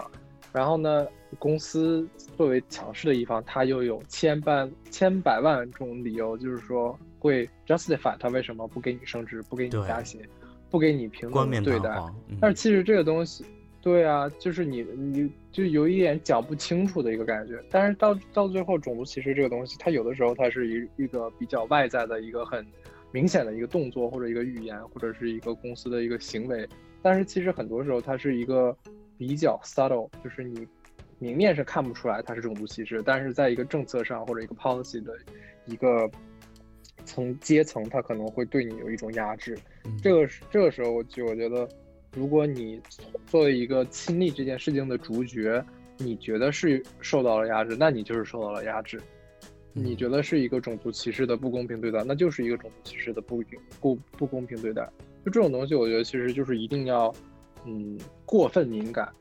[0.52, 1.06] 然后呢，
[1.38, 10.20] 公司作为强势的一方，他又有千万千百万种理由，就是说会 justify 他为什么不给你升职，不给你加薪，
[10.68, 12.02] 不给你平等对待。
[12.40, 13.44] 但是其实这个东西。
[13.80, 17.62] 对啊，就是你，你就有一点讲不清楚的一个感觉。
[17.70, 22.66] 但是到到最后，种族歧视这个东西，它有的时候它是一一个比较外在的一个很
[23.12, 26.68] 明显的一个动作，或者一个语言，或者是一个公司的一个行为。
[27.00, 28.76] 但是其实很多时候，它是一个
[29.16, 30.66] 比较 subtle，就是你
[31.20, 35.16] 明面是看不出来它是种族歧视，但是在一个政策上或者一个 policy 的
[35.66, 36.10] 一个
[37.04, 39.56] 层阶层，它可能会对你有一种压制。
[40.02, 41.66] 这个这个时候，就我觉得。
[42.14, 42.80] 如果你
[43.26, 45.64] 作为一个亲历这件事情的主角，
[45.98, 48.98] 你觉得是受到了压制，那你就是受到了压制；
[49.72, 53.42] 你觉得是一个种族歧视的不公平对待，那就是一个种族歧视的不
[53.80, 54.82] 不不公平对待。
[55.24, 57.14] 就这种东西，我觉得其实就是一定要，
[57.66, 59.12] 嗯，过分敏感，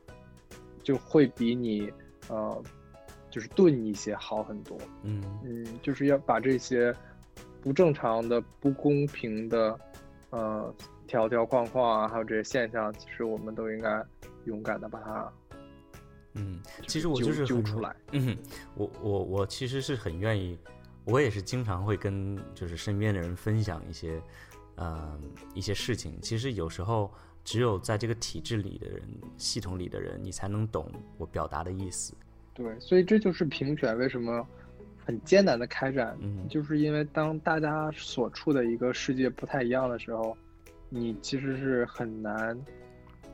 [0.82, 1.92] 就会比你
[2.28, 2.62] 呃，
[3.30, 4.78] 就是钝一些好很多。
[5.02, 6.94] 嗯嗯，就是要把这些
[7.60, 9.78] 不正常的、不公平的，
[10.30, 10.74] 呃。
[11.08, 14.04] 条条框框啊，还有这些现象，其实我们都应该
[14.44, 15.32] 勇敢的把它，
[16.34, 17.96] 嗯，其实我就是揪出来。
[18.12, 18.36] 嗯，
[18.76, 20.56] 我我我其实是很愿意，
[21.04, 24.22] 我也是经常会跟就是身边的人分享一些，
[24.76, 25.18] 呃，
[25.54, 26.20] 一些事情。
[26.20, 27.10] 其实有时候
[27.42, 29.02] 只有在这个体制里的人、
[29.38, 32.14] 系统里的人，你才能懂我表达的意思。
[32.52, 34.46] 对，所以这就是评选为什么
[35.04, 40.36] 很艰难的开展，嗯，就是因为当大家所处的一个世界不太一样的时候。
[40.90, 42.58] 你其实是很难，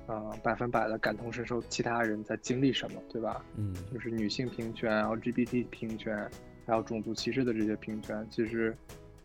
[0.07, 3.45] 啊，百分百的感同身受其他人在经历什么，对吧？
[3.57, 6.29] 嗯，就是女性平权，LGBT 平权，
[6.67, 8.77] 还有种族歧视的这些平权，其实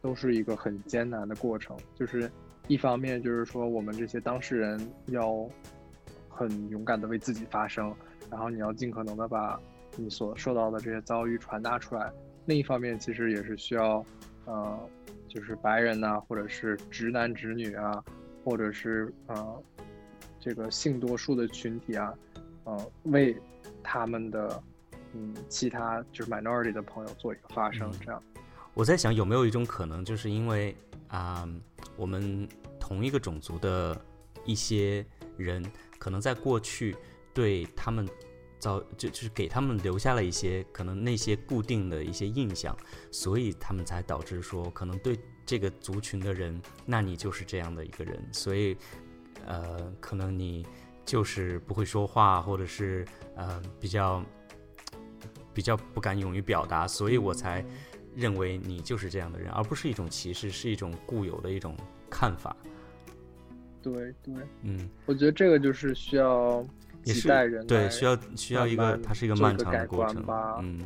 [0.02, 1.76] 都是一个很艰难的过程。
[1.96, 2.30] 就是
[2.68, 5.50] 一方面，就是说我们这些当事人要
[6.30, 7.94] 很勇敢的为自己发声，
[8.30, 9.60] 然后你要尽可能的把
[9.98, 12.12] 你所受到的这些遭遇传达出来。
[12.46, 14.06] 另一方面，其实也是需要，
[14.46, 14.80] 呃，
[15.28, 18.04] 就是白人呐，或者是直男直女啊。
[18.50, 19.64] 或者是呃，
[20.40, 22.12] 这个性多数的群体啊，
[22.64, 23.38] 呃，为
[23.84, 24.64] 他们的
[25.14, 28.20] 嗯其他就是 minority 的朋友做一个发声，这样。
[28.74, 30.76] 我在想有没有一种可能，就是因为
[31.10, 31.48] 啊，
[31.96, 33.96] 我们同一个种族的
[34.46, 35.06] 一些
[35.38, 35.64] 人，
[36.00, 36.96] 可能在过去
[37.32, 38.10] 对他们
[38.60, 42.78] 造就就是给他们留下了一些可能那些固定的一些印象，
[43.10, 45.18] 所以他们才导致说可能对。
[45.46, 48.78] 这个族群的人，那你就是这样的一个人，所以，
[49.48, 50.64] 呃，可能你
[51.04, 53.04] 就是不会说话，或者是
[53.36, 54.24] 呃比较
[55.52, 57.66] 比较不敢勇于表达，所以我才
[58.16, 61.76] 认为你就是这样的人，而不是一种歧视，是一种固有的一种
[62.12, 62.56] 看法。
[63.82, 66.64] 对对，嗯，我觉得这个就是需要
[67.04, 70.24] 几代人对，需要需要一个，它是一个漫长的过程，
[70.62, 70.80] 嗯。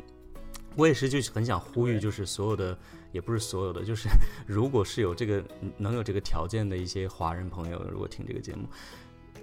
[0.75, 2.75] 我也是，就是很想呼吁，就是所有的，
[3.11, 4.09] 也不是所有的，就是
[4.47, 5.43] 如果是有这个
[5.77, 8.67] 能有这个条件的一些华人朋友，如果听这个节目，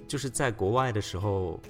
[0.09, 1.61] 就是在国外的时候，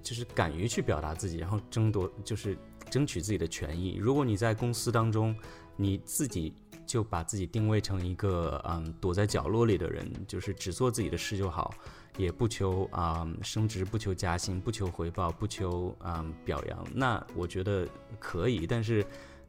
[0.00, 2.56] 就是敢于去表达自己，然后争夺，就是
[2.88, 3.96] 争取自己的权益。
[3.96, 5.34] 如果你在公司当中，
[5.74, 6.54] 你自己
[6.86, 11.74] 就把自己定位成一个嗯躲在角落里的人，就是只做自己的事就好。
[12.20, 16.86] 也不求啊升职，不求加薪，不求回报，不求啊表扬。
[16.92, 19.04] 那我觉得可以，但是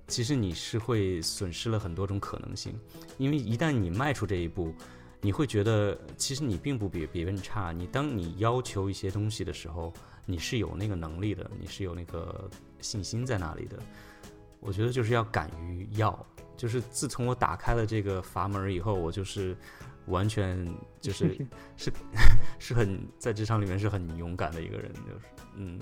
[0.08, 2.74] 其实你是会损失了很多种可能性，
[3.18, 4.74] 因为一旦你迈出这一步，
[5.20, 7.72] 你会觉得其实你并不比别人差。
[7.72, 9.94] 你当你要求一些东西的时候，
[10.26, 12.50] 你是有那个能力的，你是有那个
[12.80, 13.78] 信心在那里的。
[14.60, 19.58] 我觉得就是要敢于要，就是自从我打开了这个阀门以后，我就是。
[20.08, 20.68] 完全
[21.00, 21.36] 就是
[21.78, 21.92] 是
[22.60, 25.26] 是很在职场里面是很勇敢的一个人，就是
[25.56, 25.80] 嗯，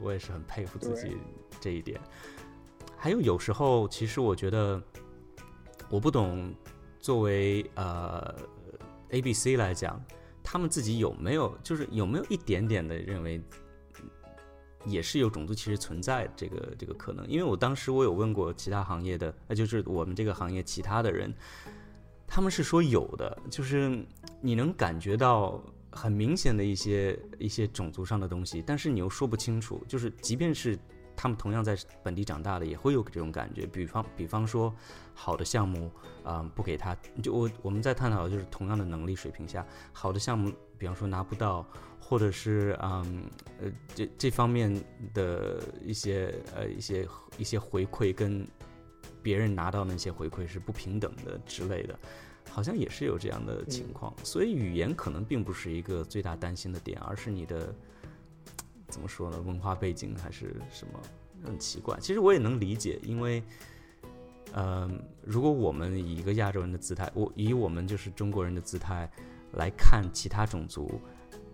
[0.00, 1.16] 我也是很佩服自己
[1.60, 2.00] 这一点。
[2.96, 4.82] 还有有时候，其实我觉得
[5.88, 6.52] 我不懂，
[6.98, 8.34] 作为呃
[9.10, 10.02] A B C 来讲，
[10.42, 13.40] 他们自己有没有就是有没有一点点的认为。
[14.84, 21.34] 也是有种族歧视存在这个这个可能，因为我当时我有问过其他行业的，那就是我们这个行业其他的人，
[22.28, 24.06] 他们是说有的，就是
[24.40, 25.60] 你能感觉到
[25.90, 30.78] 很明显的一些一些种族上的东西，但是你又说不清楚，就是即便是
[31.16, 33.66] 他们同样在本地长大的，也会有这种感觉。
[33.66, 34.72] 比方比方说，
[35.14, 35.90] 好的项目
[36.22, 41.66] 啊不给他，就我我们在探讨的就是同样的能力水平下，好的项目，比方说拿不到。
[42.00, 43.24] 或者是嗯
[43.60, 44.72] 呃这这方面
[45.12, 47.06] 的一些呃一些
[47.36, 48.48] 一些回馈跟
[49.28, 51.98] 别人拿到那些回馈是不平等的之类的，
[52.50, 54.10] 好像也是有这样的情况。
[54.24, 57.74] 所以语言可能并不是一个最大担心的点，而是你的
[58.88, 59.38] 怎么说呢？
[59.42, 60.98] 文化背景还是什么
[61.44, 61.98] 很奇怪。
[62.00, 63.42] 其实我也能理解，因为
[64.54, 69.10] 嗯，如果我们以一个亚洲人的姿态，我以我们就是中国人的姿态
[69.52, 70.98] 来看其他种族。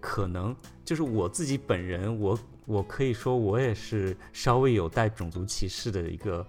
[0.01, 0.55] 可能
[0.85, 6.47] 就是我自己本人，我我可以说我也是稍微有带种族歧视的一个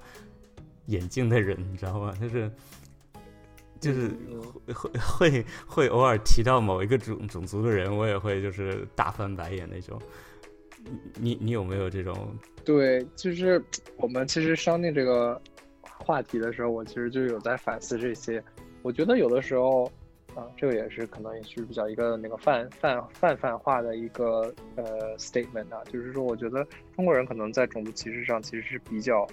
[0.87, 2.13] 眼镜的人，你知道吗？
[2.19, 2.51] 就是
[3.79, 4.09] 就是
[4.73, 10.01] 会会会偶尔提到某一个种种族的人，我也会就是大翻白眼那种。
[11.19, 12.35] 你你有没有这种？
[12.63, 13.63] 对，就是
[13.97, 15.41] 我们其实商定这个
[15.81, 18.43] 话题的时候，我其实就有在反思这些。
[18.81, 19.91] 我觉得有的时候。
[20.35, 29.25] 啊，这个也是可能也是比较一个那个泛泛泛泛化的一个呃 statement 啊，就是说，我觉得中国人可能在种族歧视上其实是比较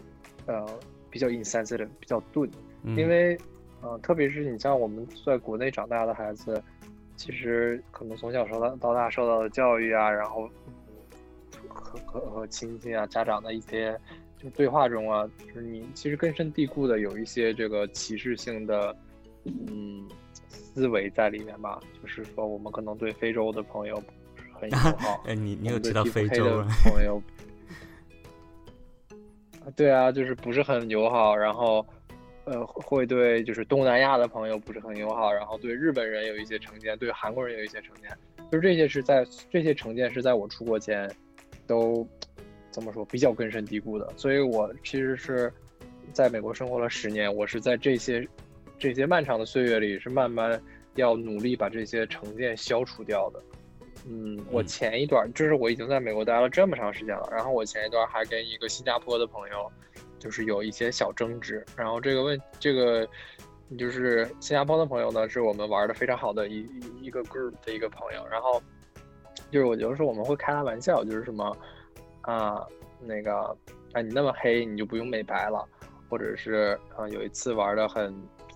[0.47, 0.65] 呃
[1.13, 2.51] 比较 insensitive，比较钝，
[2.97, 3.39] 因为
[3.83, 6.61] 呃特别是你像我们在国内长大的孩子，
[7.17, 10.51] 其实可能从小受到到大受到的教育啊，然后
[11.69, 13.97] 和和和亲戚啊、家长的一些
[14.39, 18.97] 就对话中啊，就是你其实根深蒂固的有一些这个歧视性的
[19.45, 20.09] 嗯。
[20.75, 24.11] 思维在里面吧，就是说我们可能对非洲的朋友不
[24.43, 25.23] 是很友好。
[25.29, 27.23] 哎，你你有提到非洲的朋友？
[29.77, 31.37] 对啊，就是不是很友好。
[31.37, 31.87] 然后，
[32.45, 35.33] 呃，会对就是东南亚的朋友不是很友好。
[35.33, 38.11] 然后对日本人有一些成见，对韩国人有一些成见。
[38.51, 41.11] 就是这些是在这些成见是在我出国前
[41.67, 42.07] 都
[42.71, 44.13] 怎么说比较根深蒂固的。
[44.17, 45.53] 所以我其实是
[46.13, 48.27] 在美国生活了十年，我是在这些。
[48.79, 50.61] 这些漫长的岁月里，是慢慢
[50.97, 53.41] 要努力把这些成见消除掉的。
[54.07, 59.71] 嗯，我前一段就是我已经在美国待了这么长时间了，然后我前一段还跟一个新加坡的朋友，
[60.19, 61.65] 就是有一些小争执。
[61.77, 63.09] 然后这个问这个
[63.79, 66.69] 就是新加坡的朋友呢，是我们玩的非常好的一
[67.01, 68.27] 一个 group 的一个朋友。
[68.31, 68.63] 然后
[69.51, 71.57] 就是我觉得说我们会开他玩笑，就是什么
[72.23, 72.67] 啊
[73.01, 73.57] 那个
[73.93, 75.67] 啊你那么黑你就不用美白了，
[76.09, 78.15] 或者是啊有一次玩的很。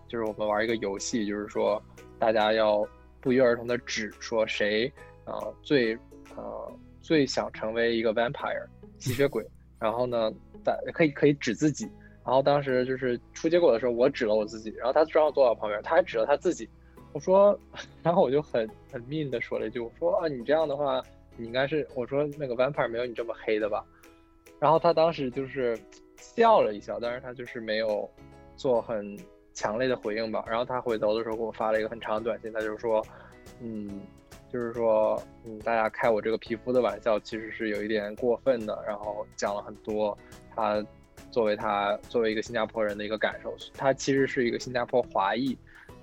[0.09, 1.83] 就是我们玩一个游戏，就是说
[2.17, 2.87] 大家要
[3.21, 4.89] 不约而同的指说谁，
[5.27, 5.95] 呃，最，
[6.37, 6.73] 呃，
[7.03, 8.65] 最想成为一个 vampire
[8.99, 9.45] 吸血鬼，
[9.79, 10.33] 然后呢，
[10.65, 11.85] 大可以可以指自己，
[12.25, 16.69] 然后当时就是出结果的时候，我指了我自己，然后他正好坐我旁边，他还指了他自己，
[17.13, 17.59] 我说，
[18.03, 21.03] 然后我就很很 mean 的说了一句，我说啊，你这样的话，
[21.37, 23.85] 你应该是，我说那个 vampire 没有你这么黑的吧，
[24.59, 25.79] 然后他当时就是
[26.17, 28.09] 笑了一笑，但是他就是没有
[28.57, 29.17] 做很。
[29.59, 33.03] 强烈的回应吧，然后他回头的时候给我发了一个很长的短信，他就说，
[33.59, 34.03] 嗯，
[34.57, 40.17] 就是说，嗯，大家开我这个皮肤的玩笑其实是有一点过分的，然后讲了很多
[40.55, 40.83] 他
[41.31, 45.55] 作为他作为一个新加坡人的一个感受，他其实是一个新加坡华裔，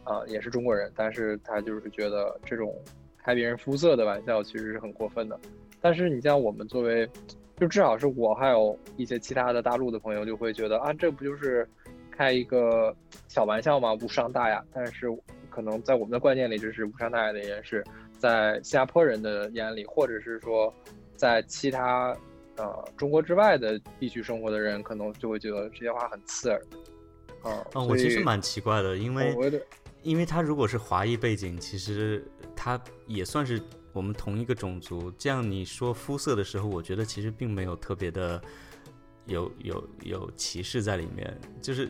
[0.04, 2.80] 啊，也是中国人，但是他就是觉得这种
[3.18, 5.40] 开别人肤色的玩笑其实是很过分的，
[5.82, 7.10] 但是你像我们作为，
[7.58, 11.68] 就至少是我还有一些其他的大陆的朋友就会觉得啊，这不就是。
[12.16, 12.96] 开一个
[13.28, 14.64] 小玩笑嘛，无伤大雅。
[14.72, 15.08] 但是
[15.50, 17.84] 可能在我们的观念里，这是无伤大雅的一件事。
[18.24, 20.74] 在新加坡人的眼里，或者是说
[21.18, 22.16] 在其他
[22.56, 26.62] 呃中国之外的地区生活的人，可能就会觉得这些话很刺耳。
[27.44, 29.62] 啊，我其实蛮奇怪的，因为
[30.04, 33.62] 因为他如果是华裔背景，其实他也算是
[33.92, 35.12] 我们同一个种族。
[35.18, 38.42] 这样你说肤色的时候，我觉得其实并没有特别的。
[39.26, 41.90] 有有有歧视在里面，就是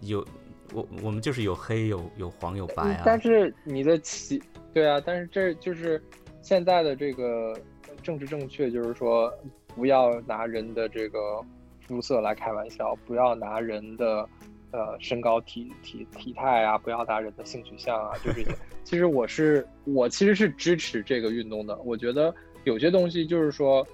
[0.00, 0.24] 有
[0.72, 3.02] 我我们就是有黑有有黄有白啊。
[3.04, 4.40] 但是你的歧
[4.72, 6.00] 对啊，但是这就是
[6.40, 7.54] 现在的这个
[8.02, 9.32] 政治正确，就是说
[9.74, 11.40] 不要拿人的这个
[11.80, 14.28] 肤色来开玩笑，不要拿人的
[14.70, 18.54] 呃身高体体体态啊，不要拿人的性取向啊，就这些。
[18.84, 21.76] 其实我是我其实是支持这个运动的。
[21.78, 23.86] 我觉得有些东西就是说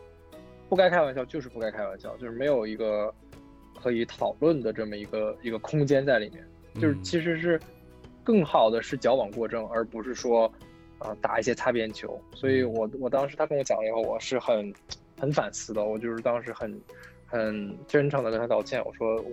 [0.69, 3.13] 不该开玩笑，就是不该开玩笑，就是没有一个
[3.81, 6.45] 可以讨论的这么一个一个空间在里面。
[6.75, 7.61] 就是其实是
[8.25, 10.51] 更好的是矫枉过正，而不是说
[10.99, 12.21] 啊打一些擦边球。
[12.35, 14.75] 所以我我当时他跟我讲了以后，我是很
[15.21, 15.85] 很反思的。
[15.85, 16.81] 我就是当时很。
[17.27, 19.25] 很真诚的跟他道歉，我说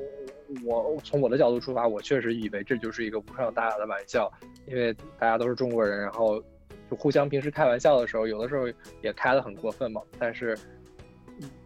[0.66, 4.32] 我从我的角度出发，我确实以为这就是一个无伤大雅的玩笑，
[4.66, 6.42] 因为大家都是中国人，然后
[6.90, 8.66] 就互相平时开玩笑的时候，有的时候
[9.04, 10.02] 也开的很过分嘛。
[10.18, 10.58] 但是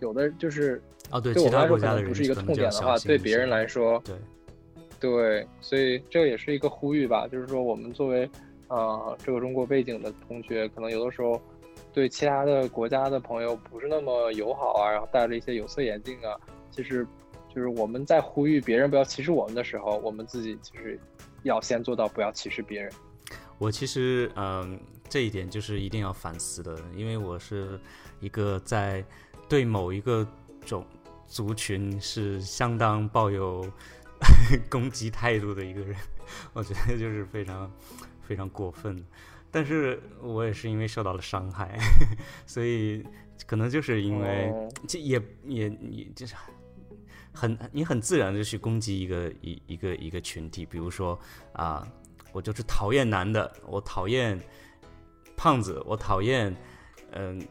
[0.02, 4.16] 有的就是哦，对，对我来说可能不是一个痛点的话，对别人来说，对
[5.00, 8.30] 对，所以这也是一个呼吁吧，就是说我们作为
[8.68, 11.42] 呃这个中国背景的同学，可能有的时候。
[11.92, 16.36] 对其他的国家的朋友不是那么友好啊，然后戴了一些有色眼镜啊，
[16.70, 17.08] 其实，
[17.48, 21.00] 就是我们在呼吁别人不要歧视我们的时候，我们自己其实
[21.44, 22.92] 要先做到不要歧视别人。
[23.58, 24.78] 我其实，嗯，
[25.08, 27.80] 这一点就是一定要反思的，因为我是
[28.20, 29.02] 一个在
[29.48, 30.28] 对某一个
[30.66, 30.86] 种
[31.26, 33.66] 族群是相当抱有
[34.70, 35.96] 攻击态度的一个人，
[36.54, 37.72] 我觉得就是非常
[38.22, 39.04] 非常过分。
[39.52, 41.78] 但是我也是因为受到了伤害，
[42.46, 43.02] 所以
[43.48, 44.52] 可能就是因为
[44.88, 46.36] 这也也也就是
[47.34, 51.18] 很你很自然的去攻击一个一一个一个群体，比如说
[51.54, 51.88] 啊，
[52.34, 54.38] 我就是讨厌男的，我讨厌
[55.38, 56.54] 胖子，我讨厌
[57.12, 57.42] 嗯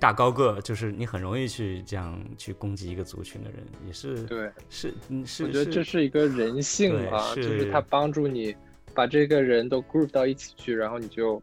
[0.00, 4.94] 大高个，就是你很容易去这样去攻击一个族群的人，也是对是
[5.24, 8.56] 是，我觉得这是一个人性啊，就是他帮助你。
[8.92, 11.40] 把这个人都 group 到一起去，然后你就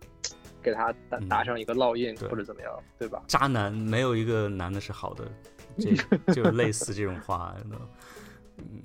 [0.62, 3.24] 给他打打上一个烙印或者怎么样，对吧？
[3.26, 5.26] 渣男没有一个男的是好的，
[5.80, 7.56] 这就类似这种话，
[8.58, 8.84] 嗯，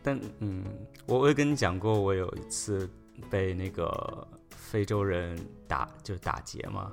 [0.00, 0.64] 但嗯，
[1.06, 2.88] 我我也跟你讲过，我有一次
[3.28, 5.36] 被那个非洲人
[5.66, 6.92] 打，就是打劫嘛。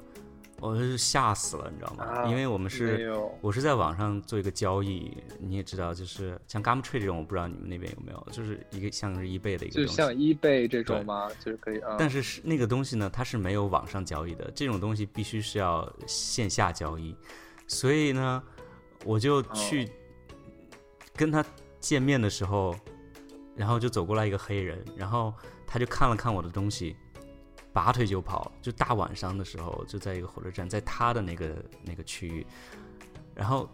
[0.62, 2.26] 我是吓死了，你知道吗？
[2.28, 11.30] 因为我们是，我是在网上做一个交易，你也知道，就是像 Gumtree 这种，我不知道你们那边有没有，就是一个像是 eBay 的一个东西，就像 eBay 这种吗？
[11.40, 11.96] 就是可以啊。
[11.98, 17.16] 但是是那个东西呢，它是没有网上交易的，这种东西必须是要线下交易，
[17.68, 18.44] 所以呢，
[19.06, 19.90] 我就去
[21.16, 21.44] 跟他
[21.80, 22.76] 见面的时候，
[23.56, 25.34] 然后就走过来一个黑人，然后
[25.66, 26.96] 他就看了看我的东西。
[27.80, 32.46] 拔腿就跑，就大晚上的时候，就在一个火车站，在他的那个那个区域，
[33.34, 33.70] 然后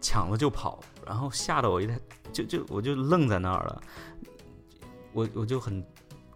[0.00, 1.88] 抢了就跑，然后吓得我一，
[2.32, 3.80] 就就我就愣在那儿了，
[5.12, 5.80] 我我就很，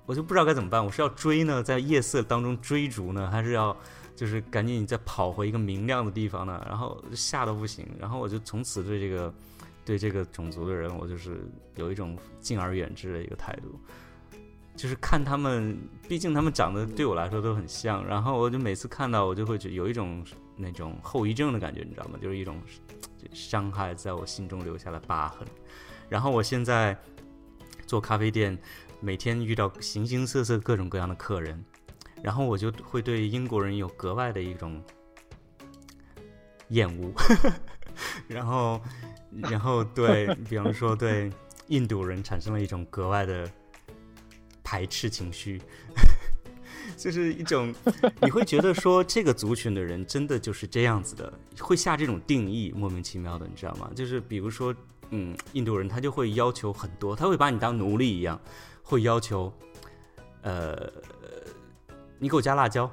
[0.06, 3.76] 我就不知道该怎么办，我是要追呢，在夜色当中追逐呢，还是要
[4.14, 6.64] 就是赶紧再跑回一个明亮的地方呢？
[6.68, 9.34] 然后吓得不行，然后我就从此对这个
[9.84, 11.44] 对这个种族的人，我就是
[11.74, 13.80] 有一种敬而远之的一个态度。
[14.80, 15.78] 就是看他们，
[16.08, 20.24] 毕竟他们长得对我来说都很像，然后我就每次看到我就会觉有一种
[20.56, 22.18] 那种后遗症的感觉，你知道吗？
[22.18, 22.58] 就是一种
[23.34, 25.46] 伤害在我心中留下了疤痕。
[26.08, 26.96] 然后我现在
[27.86, 28.56] 做咖啡店，
[29.00, 31.62] 每天遇到形形色色各种各样的客人，
[32.22, 34.82] 然后我就会对英国人有格外的一种
[36.68, 37.12] 厌恶，
[38.26, 38.80] 然后
[39.30, 41.30] 然后对比方说对
[41.66, 43.46] 印度人产生了一种格外的。
[44.70, 45.60] 排斥情绪，
[46.96, 47.74] 就是一种，
[48.22, 53.90] 你会觉得说这个族群的人真的就是这样子的，会下这种定义，莫名其妙的，你知道吗？
[53.96, 54.72] 就是比如说，
[55.10, 58.40] 嗯，印度人他就会要求很多，他会把你当奴隶一样，
[58.80, 59.52] 会要求，
[60.42, 60.88] 呃，
[62.20, 62.88] 你给我加辣椒，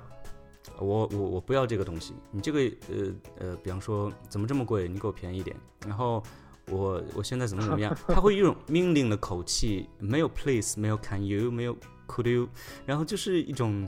[0.79, 2.59] 我我我不要这个东西，你这个
[2.89, 5.55] 呃呃，比方说怎么这么贵，你给我便宜一点，
[5.85, 6.23] 然后。
[6.69, 7.95] 我我现在怎么怎么样？
[8.07, 11.75] 他会用命令的口气，没有 please，没有 can you，没有
[12.07, 12.47] could you，
[12.85, 13.87] 然后就是一种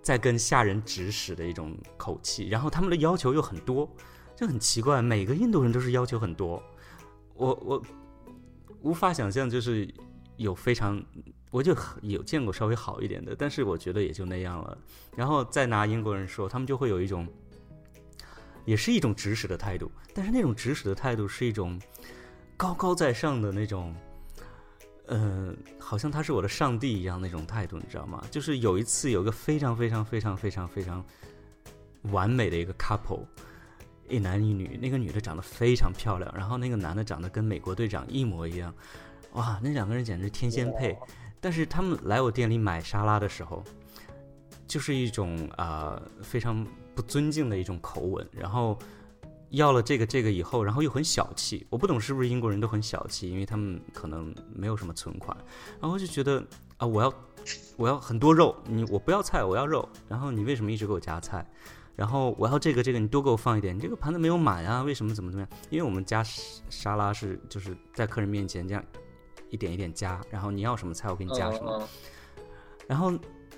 [0.00, 2.48] 在跟下人指使的一种口气。
[2.48, 3.88] 然后他们的要求又很多，
[4.36, 5.02] 就很奇怪。
[5.02, 6.62] 每个印度人都是要求很多，
[7.34, 7.82] 我我
[8.82, 9.92] 无法想象，就是
[10.36, 11.02] 有非常，
[11.50, 14.78] 我就有见过稍微好一点的，但是我觉得也就那样了。
[15.16, 17.26] 然后再拿英国人说，他们就会有一种。
[18.68, 21.80] 也是一种指使的态度，但是那种指使的态度是一种
[22.54, 23.96] 高高在上的那种，
[25.06, 28.22] 呃，好像他是我的上帝一样那种态度，你知道吗？
[28.30, 31.02] 就是有一次有个非常非常非常非常非常
[32.12, 33.24] 完美的一个 couple，
[34.06, 38.74] 一男一女，那个女的长得非常漂亮，然后那个男的长得跟美国队长一模一样，
[39.32, 40.94] 哇，那两个人简直天仙配。
[41.40, 43.64] 但是他们来我店里买沙拉的时候，
[44.66, 46.66] 就是一种啊非常。
[46.98, 48.76] 不尊敬的一种口吻，然后
[49.50, 51.64] 要了这个这个以后，然后又很小气。
[51.70, 55.36] 我不懂是不是英国人都很小气，因为他们可能没有什么存款，
[55.80, 56.44] 然后就觉得
[56.76, 57.14] 啊，我要
[57.76, 59.88] 我要很多肉，你我不要菜，我要肉。
[60.08, 61.48] 然后你为什么一直给我夹菜？
[61.94, 63.76] 然后我要这个这个，你多给我放一点。
[63.76, 65.60] 你这个盘子没有满啊，为什么怎么怎么样？
[65.70, 66.20] 因为我们加
[66.68, 68.84] 沙拉是就是在客人面前这样
[69.50, 71.88] 一点一点加，然后你要什么菜我给你加什么。
[72.88, 73.12] 然后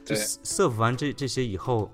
[0.04, 1.90] 就 serve 完这这些以后。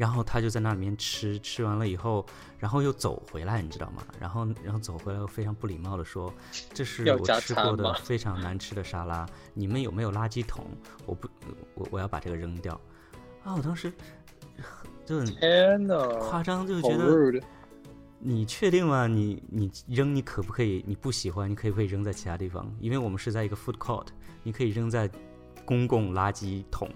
[0.00, 2.24] 然后他就在那里面吃，吃完了以后，
[2.58, 4.02] 然后又走回来，你知道吗？
[4.18, 6.32] 然后，然后走回来又非常不礼貌的说
[6.72, 10.64] ：“这是我吃过的非常难吃的沙拉，你们有没有垃圾桶？
[11.04, 11.28] 我不，
[11.74, 12.80] 我我要把这个扔掉。”
[13.44, 13.92] 啊，我当时
[15.04, 17.38] 就天呐，夸张，就觉得
[18.18, 19.06] 你确定吗？
[19.06, 20.82] 你你扔你可不可以？
[20.88, 22.74] 你不喜欢你可以不可以扔在其他地方？
[22.80, 24.06] 因为我们是在一个 food court，
[24.42, 25.10] 你可以扔在
[25.66, 26.88] 公共垃圾桶。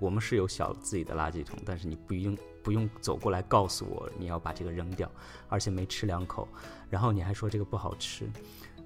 [0.00, 5.08] 我们是有小自己的垃圾桶，但是你不用不用走过来告诉我你要把这个扔掉，
[5.48, 6.48] 而且没吃两口，
[6.88, 8.28] 然后你还说这个不好吃。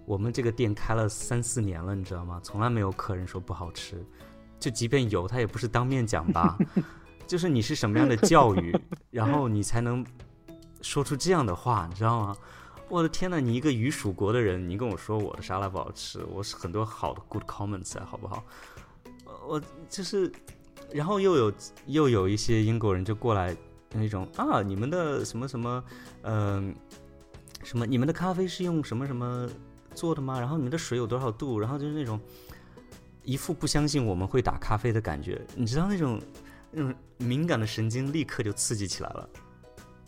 [0.07, 2.41] 我们这个店开了三四年了，你知道吗？
[2.43, 4.05] 从来没有客人说不好吃，
[4.61, 6.59] 就即便有，他也不是当面讲吧。
[7.27, 8.77] 就是你是什么样的教育，
[9.11, 10.05] 然后你才能
[10.83, 12.37] 说出这样的话，你知道吗？
[12.91, 18.45] 我的天呐，你一个鱼属国的人，你跟我说我的沙拉不好吃，我是很多好的 good comments 啊，好不好？
[19.47, 20.31] 我就是。
[20.95, 21.53] 然后又有
[21.87, 23.55] 又有一些英国人就过来
[23.93, 25.85] 那种啊，你们的什么什么，
[26.23, 26.73] 嗯，
[27.65, 29.49] 什么你们的咖啡是用什么什么
[29.93, 30.39] 做的吗？
[30.39, 31.59] 然后你们的水有多少度？
[31.59, 32.21] 然后就是那种
[33.25, 36.23] 一副不相信我们会打咖啡的感觉，你知道那种
[36.71, 39.29] 那种敏感的神经立刻就刺激起来了。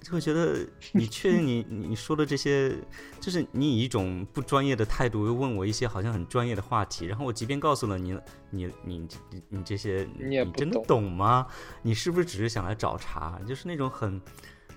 [0.07, 2.73] 就会觉得你 确定你你说的这些，
[3.21, 8.17] 就是你以一种不专业的态度又问我一些好像很专业的话题，然后我即便告诉了你，
[8.51, 9.09] 你你
[9.49, 11.45] 你这些，你真的懂吗？
[11.83, 13.37] 你是不是只是想来找茬？
[13.45, 14.23] 就是那种很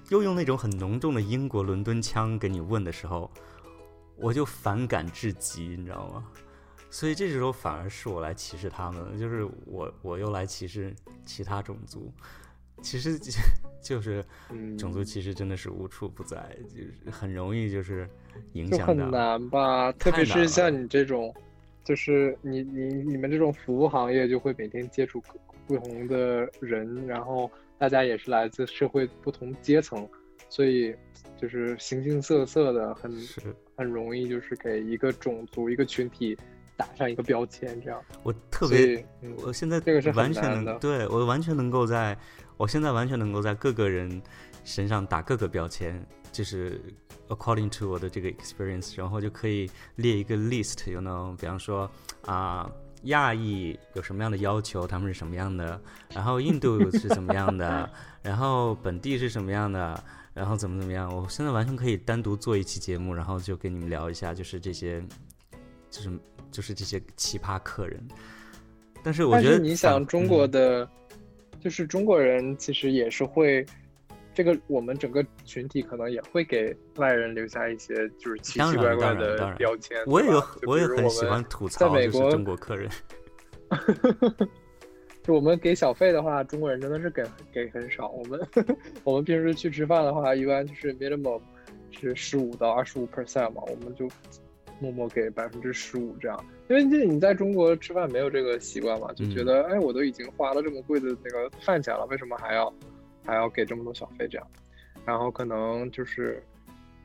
[0.10, 3.32] 又用那种很浓重的英国伦敦腔给你问的时候，
[4.18, 6.26] 我就反感至极，你知道吗？
[6.90, 10.92] 所以这时候反而是我来歧视他们，就是我我又来歧视
[11.24, 12.12] 其他种族。
[12.82, 13.20] 其实
[13.82, 14.24] 就是
[14.78, 18.08] 种族歧视真的是无处不在，就是很容易就是
[18.54, 18.86] 影响。
[18.86, 19.92] 很难吧？
[19.94, 21.34] 特别是像你这种，
[21.84, 25.24] 就是你你你们这种服务行业，就会每天接触
[25.66, 30.08] 不同的人，然后大家也是来自社会不同阶层，
[30.50, 30.94] 所以
[31.38, 33.12] 就是形形色色的，很
[33.78, 36.38] 很容易就是给一个种族一个群体
[36.76, 38.02] 打上一个标签，这样。
[38.24, 39.06] 我特别，
[39.46, 42.18] 我现在这个是完全能，对我完全能够在。
[42.60, 44.22] 我现在完全能够在各个人
[44.66, 45.98] 身上打各个标签，
[46.30, 46.78] 就是
[47.30, 51.90] according to 我的这个 experience，然后就可以列一个 list，you know，，比方说
[52.26, 52.70] 啊，
[53.04, 55.82] 亚裔有什么样的要求，他们是什么样的，
[56.14, 57.90] 然后印度 是怎么样的，
[58.22, 60.04] 然后本地是什么样的，
[60.34, 65.02] 然后怎么怎么样，我现在完全可以单独做一期节目，然后就跟你们聊一下，就是这些，
[65.90, 66.12] 就是
[66.52, 68.06] 就是这些奇葩客人。
[69.02, 70.86] 但是我觉得你想中国的。
[71.60, 73.66] 就是中国人其实也是会，
[74.34, 79.98] 这个我们整个群体可能也会给外人留下一些就是奇奇怪怪的标签。
[80.06, 82.90] 我也有，我也很喜欢吐槽，在美国中国客人。
[85.22, 88.08] 就我们给小费的话，中国人真的是给给很少。
[88.10, 88.40] 我们
[89.04, 91.42] 我们平时去吃饭的话，一般就是 minimum
[91.92, 94.08] 是十五到二十五 percent 嘛，我们就
[94.80, 96.46] 默默给百分之十五这样。
[96.70, 102.74] 因为你你在中国吃饭没有这个习惯嘛，就觉得哎，我都已经花了这么贵的那个饭钱了，为什么还要
[103.26, 104.48] 还要给这么多小费这样？
[105.06, 106.44] 然后可能就是，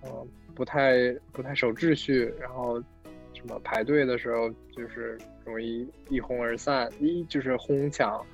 [0.02, 2.78] 嗯，不太不太守秩序，然后
[3.32, 8.24] 什么排队的时候就是容易一哄而散，一就是哄抢，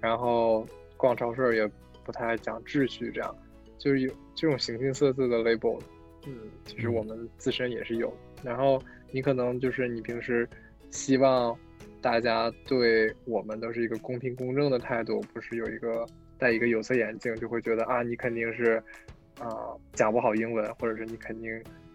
[0.00, 0.66] 然后
[0.96, 1.70] 逛超市也
[2.02, 3.36] 不太讲秩序，这样
[3.78, 5.80] 就是有这种形形色色的 label，
[6.26, 6.34] 嗯，
[6.64, 8.12] 其实我们自身也是有，
[8.42, 10.48] 然后你可能就是你平时。
[10.94, 11.58] 希望
[12.02, 16.04] 大家对我们都是一个公平公正的态度，不是有一个
[16.36, 18.72] 戴一个有色眼镜就会觉得啊，你肯定是
[19.38, 19.48] 啊
[19.94, 21.50] 讲不好英文，或者是你肯定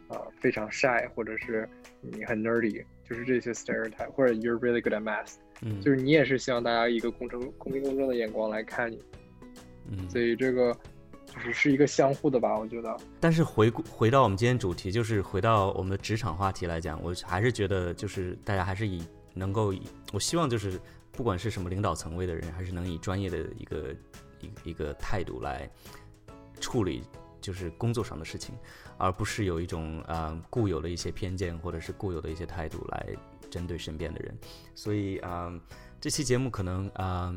[0.08, 1.70] 啊非常 shy，或者是
[2.02, 9.00] 你很 nerdy，就是这些 stereotype，或者 you're really good at math，嗯，就是你也是希望大家一个公正、公平公正的眼光来看你，
[9.92, 10.76] 嗯，所以这个。
[11.28, 12.98] 就是是一个相互的吧，我觉得。
[13.20, 19.82] 但是回顾回到我们今天主题，就是回到我们的职场话题来讲，我还是觉得就是大家还是以能够以，
[20.14, 20.80] 我希望就是
[21.12, 23.96] 不管是什么领导层位的人，还是能以专业的一个
[24.40, 25.70] 一一个态度来
[26.60, 27.04] 处理
[27.42, 28.56] 就是工作上的事情，
[28.98, 33.06] 而不是有一种啊固有的一些偏见或者是固有的一些态度来
[33.52, 34.36] 针对身边的人。
[34.74, 35.54] 所以啊，
[36.00, 37.36] 这期节目可能啊。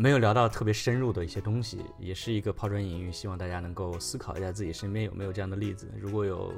[0.00, 5.92] 没有聊到特别深入的一些东西，也是一个抛砖引玉，希望大家能够思考一下自己身边有没有这样的例子。
[6.00, 6.54] 如果有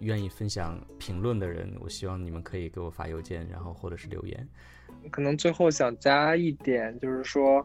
[0.00, 4.48] 愿意分享评论的人，我希望你们可以给我发邮件，然后或者是留言。
[5.12, 7.64] 可能最后想加一点，就是说，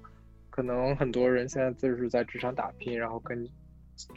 [0.51, 3.43] 可能很多人现在就是在职场打拼，然后跟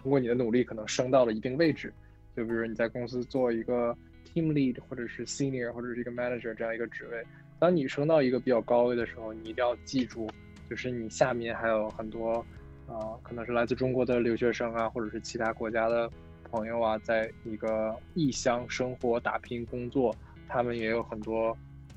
[0.03, 1.90] 通过你的努力，可能升到了一定位置。
[2.36, 3.96] 就比如你在公司做一个
[4.26, 7.24] team lead，或者是 senior，或者是一个 manager 这样一个职位。
[7.59, 10.28] 当你升到一个比较高位的时候，你一定要记住，
[10.71, 12.47] 就是你下面还有很多，
[12.87, 16.09] 呃，可能是来自中国的留学生啊，或者是其他国家的
[16.49, 20.14] 朋友啊，在一个异乡生活、打拼、工作，
[20.49, 21.55] 他们也有很多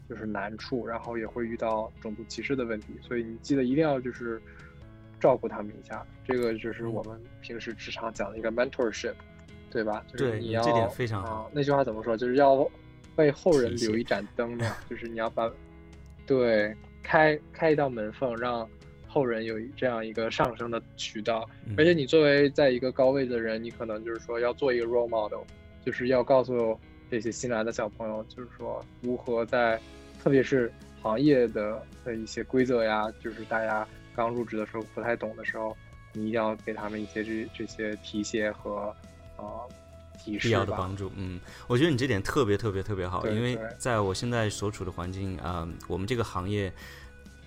[0.09, 4.41] 就是难处，然后也会遇到种族歧视的问题，所以你记得一定要就是
[5.19, 6.03] 照顾他们一下。
[6.25, 9.13] 这个就是我们平时职场讲的一个 mentorship，
[9.69, 10.03] 对吧？
[10.11, 11.49] 就是你要这点非常好。
[11.53, 12.17] 那句话怎么说？
[12.17, 12.69] 就是要。
[13.17, 15.47] 为后人留一盏灯嘛，就是你要把，
[16.25, 18.67] 对，开开一道门缝，让
[19.05, 21.47] 后人有这样一个上升的渠道。
[21.77, 25.43] 而且你作为在一个高位的人，你可能就是说要做一个 role model，
[25.85, 26.79] 就是要告诉
[27.11, 29.79] 这些新来的小朋友，就是说如何在，
[30.23, 35.77] 特别是行业的的一些规则呀，就是大家刚入职的时候不太懂的时候，
[36.13, 38.95] 你一定要给他们一些这这些提携和，
[39.37, 39.69] 呃。
[40.25, 46.71] 必要的帮助，嗯，我觉得你这点特别特别特别好，因为在我现在所处的环境啊，我们这个行业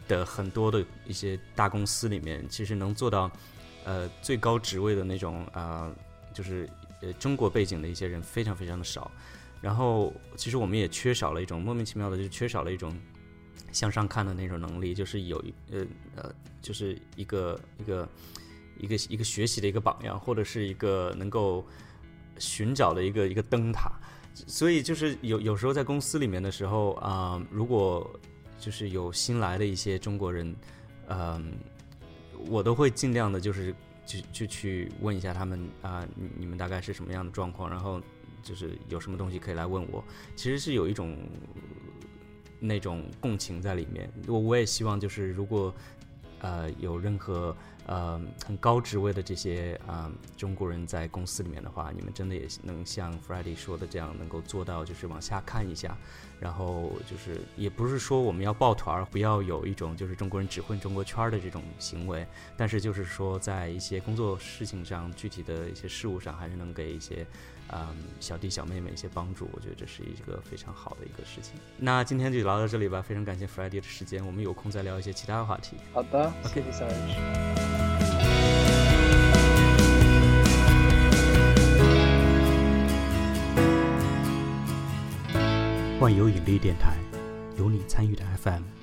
[0.06, 3.30] 的很多的一些大公司里面，其实能做到
[3.84, 5.90] 呃最高职位的那种啊，
[6.34, 6.68] 就是
[7.00, 9.10] 呃中国背景的一些人非常非常的少。
[9.62, 12.94] 然后其实我们也缺少了一种莫名其妙的，就缺少了一种
[13.72, 18.08] 向上看的那种能力，就是有一呃呃，就是一个一个
[18.78, 21.66] 一个一个学习的一个榜样，或者是一个能够。
[22.38, 23.90] 寻找的一个一个灯塔，
[24.34, 28.08] 所以就是有有时候在公司里面的时候啊，如果
[28.58, 30.54] 就是有新来的一些中国人，
[31.08, 31.52] 嗯，
[32.48, 33.74] 我都会尽量的，就是
[34.04, 38.00] 就就去问一下他们啊，你你们大概是什么样的状况，然后
[38.42, 41.16] 就是有什么东西可以来问我，其实是有一种
[42.58, 44.10] 那种共情在里面。
[44.26, 45.74] 我我也希望就是如果
[46.40, 47.56] 呃有任何。
[47.88, 55.96] 呃，很高职位的这些啊中国人在公司里面的话，你们真的也能像 Friday 说的这样，能够做到就是往下看一下，
[56.40, 62.26] 然后就是也不是说我们要抱团，不要有一种就是中国人只混中国圈的这种行为，
[62.56, 67.24] 但是就是说在一些工作事情上，具体的一些事务上，还是能给一些。
[67.72, 71.54] 嗯，小弟小妹妹一些帮助，我觉得这是一个非常好的一个事情。
[71.76, 75.76] 那今天就聊到这里吧，非常感谢 Friday 的时间，我们有空再聊一些其他的话题。
[75.92, 76.96] 好的，OK，小人。
[85.98, 86.94] 万有引力电台，
[87.56, 88.75] 有你参与的 FM。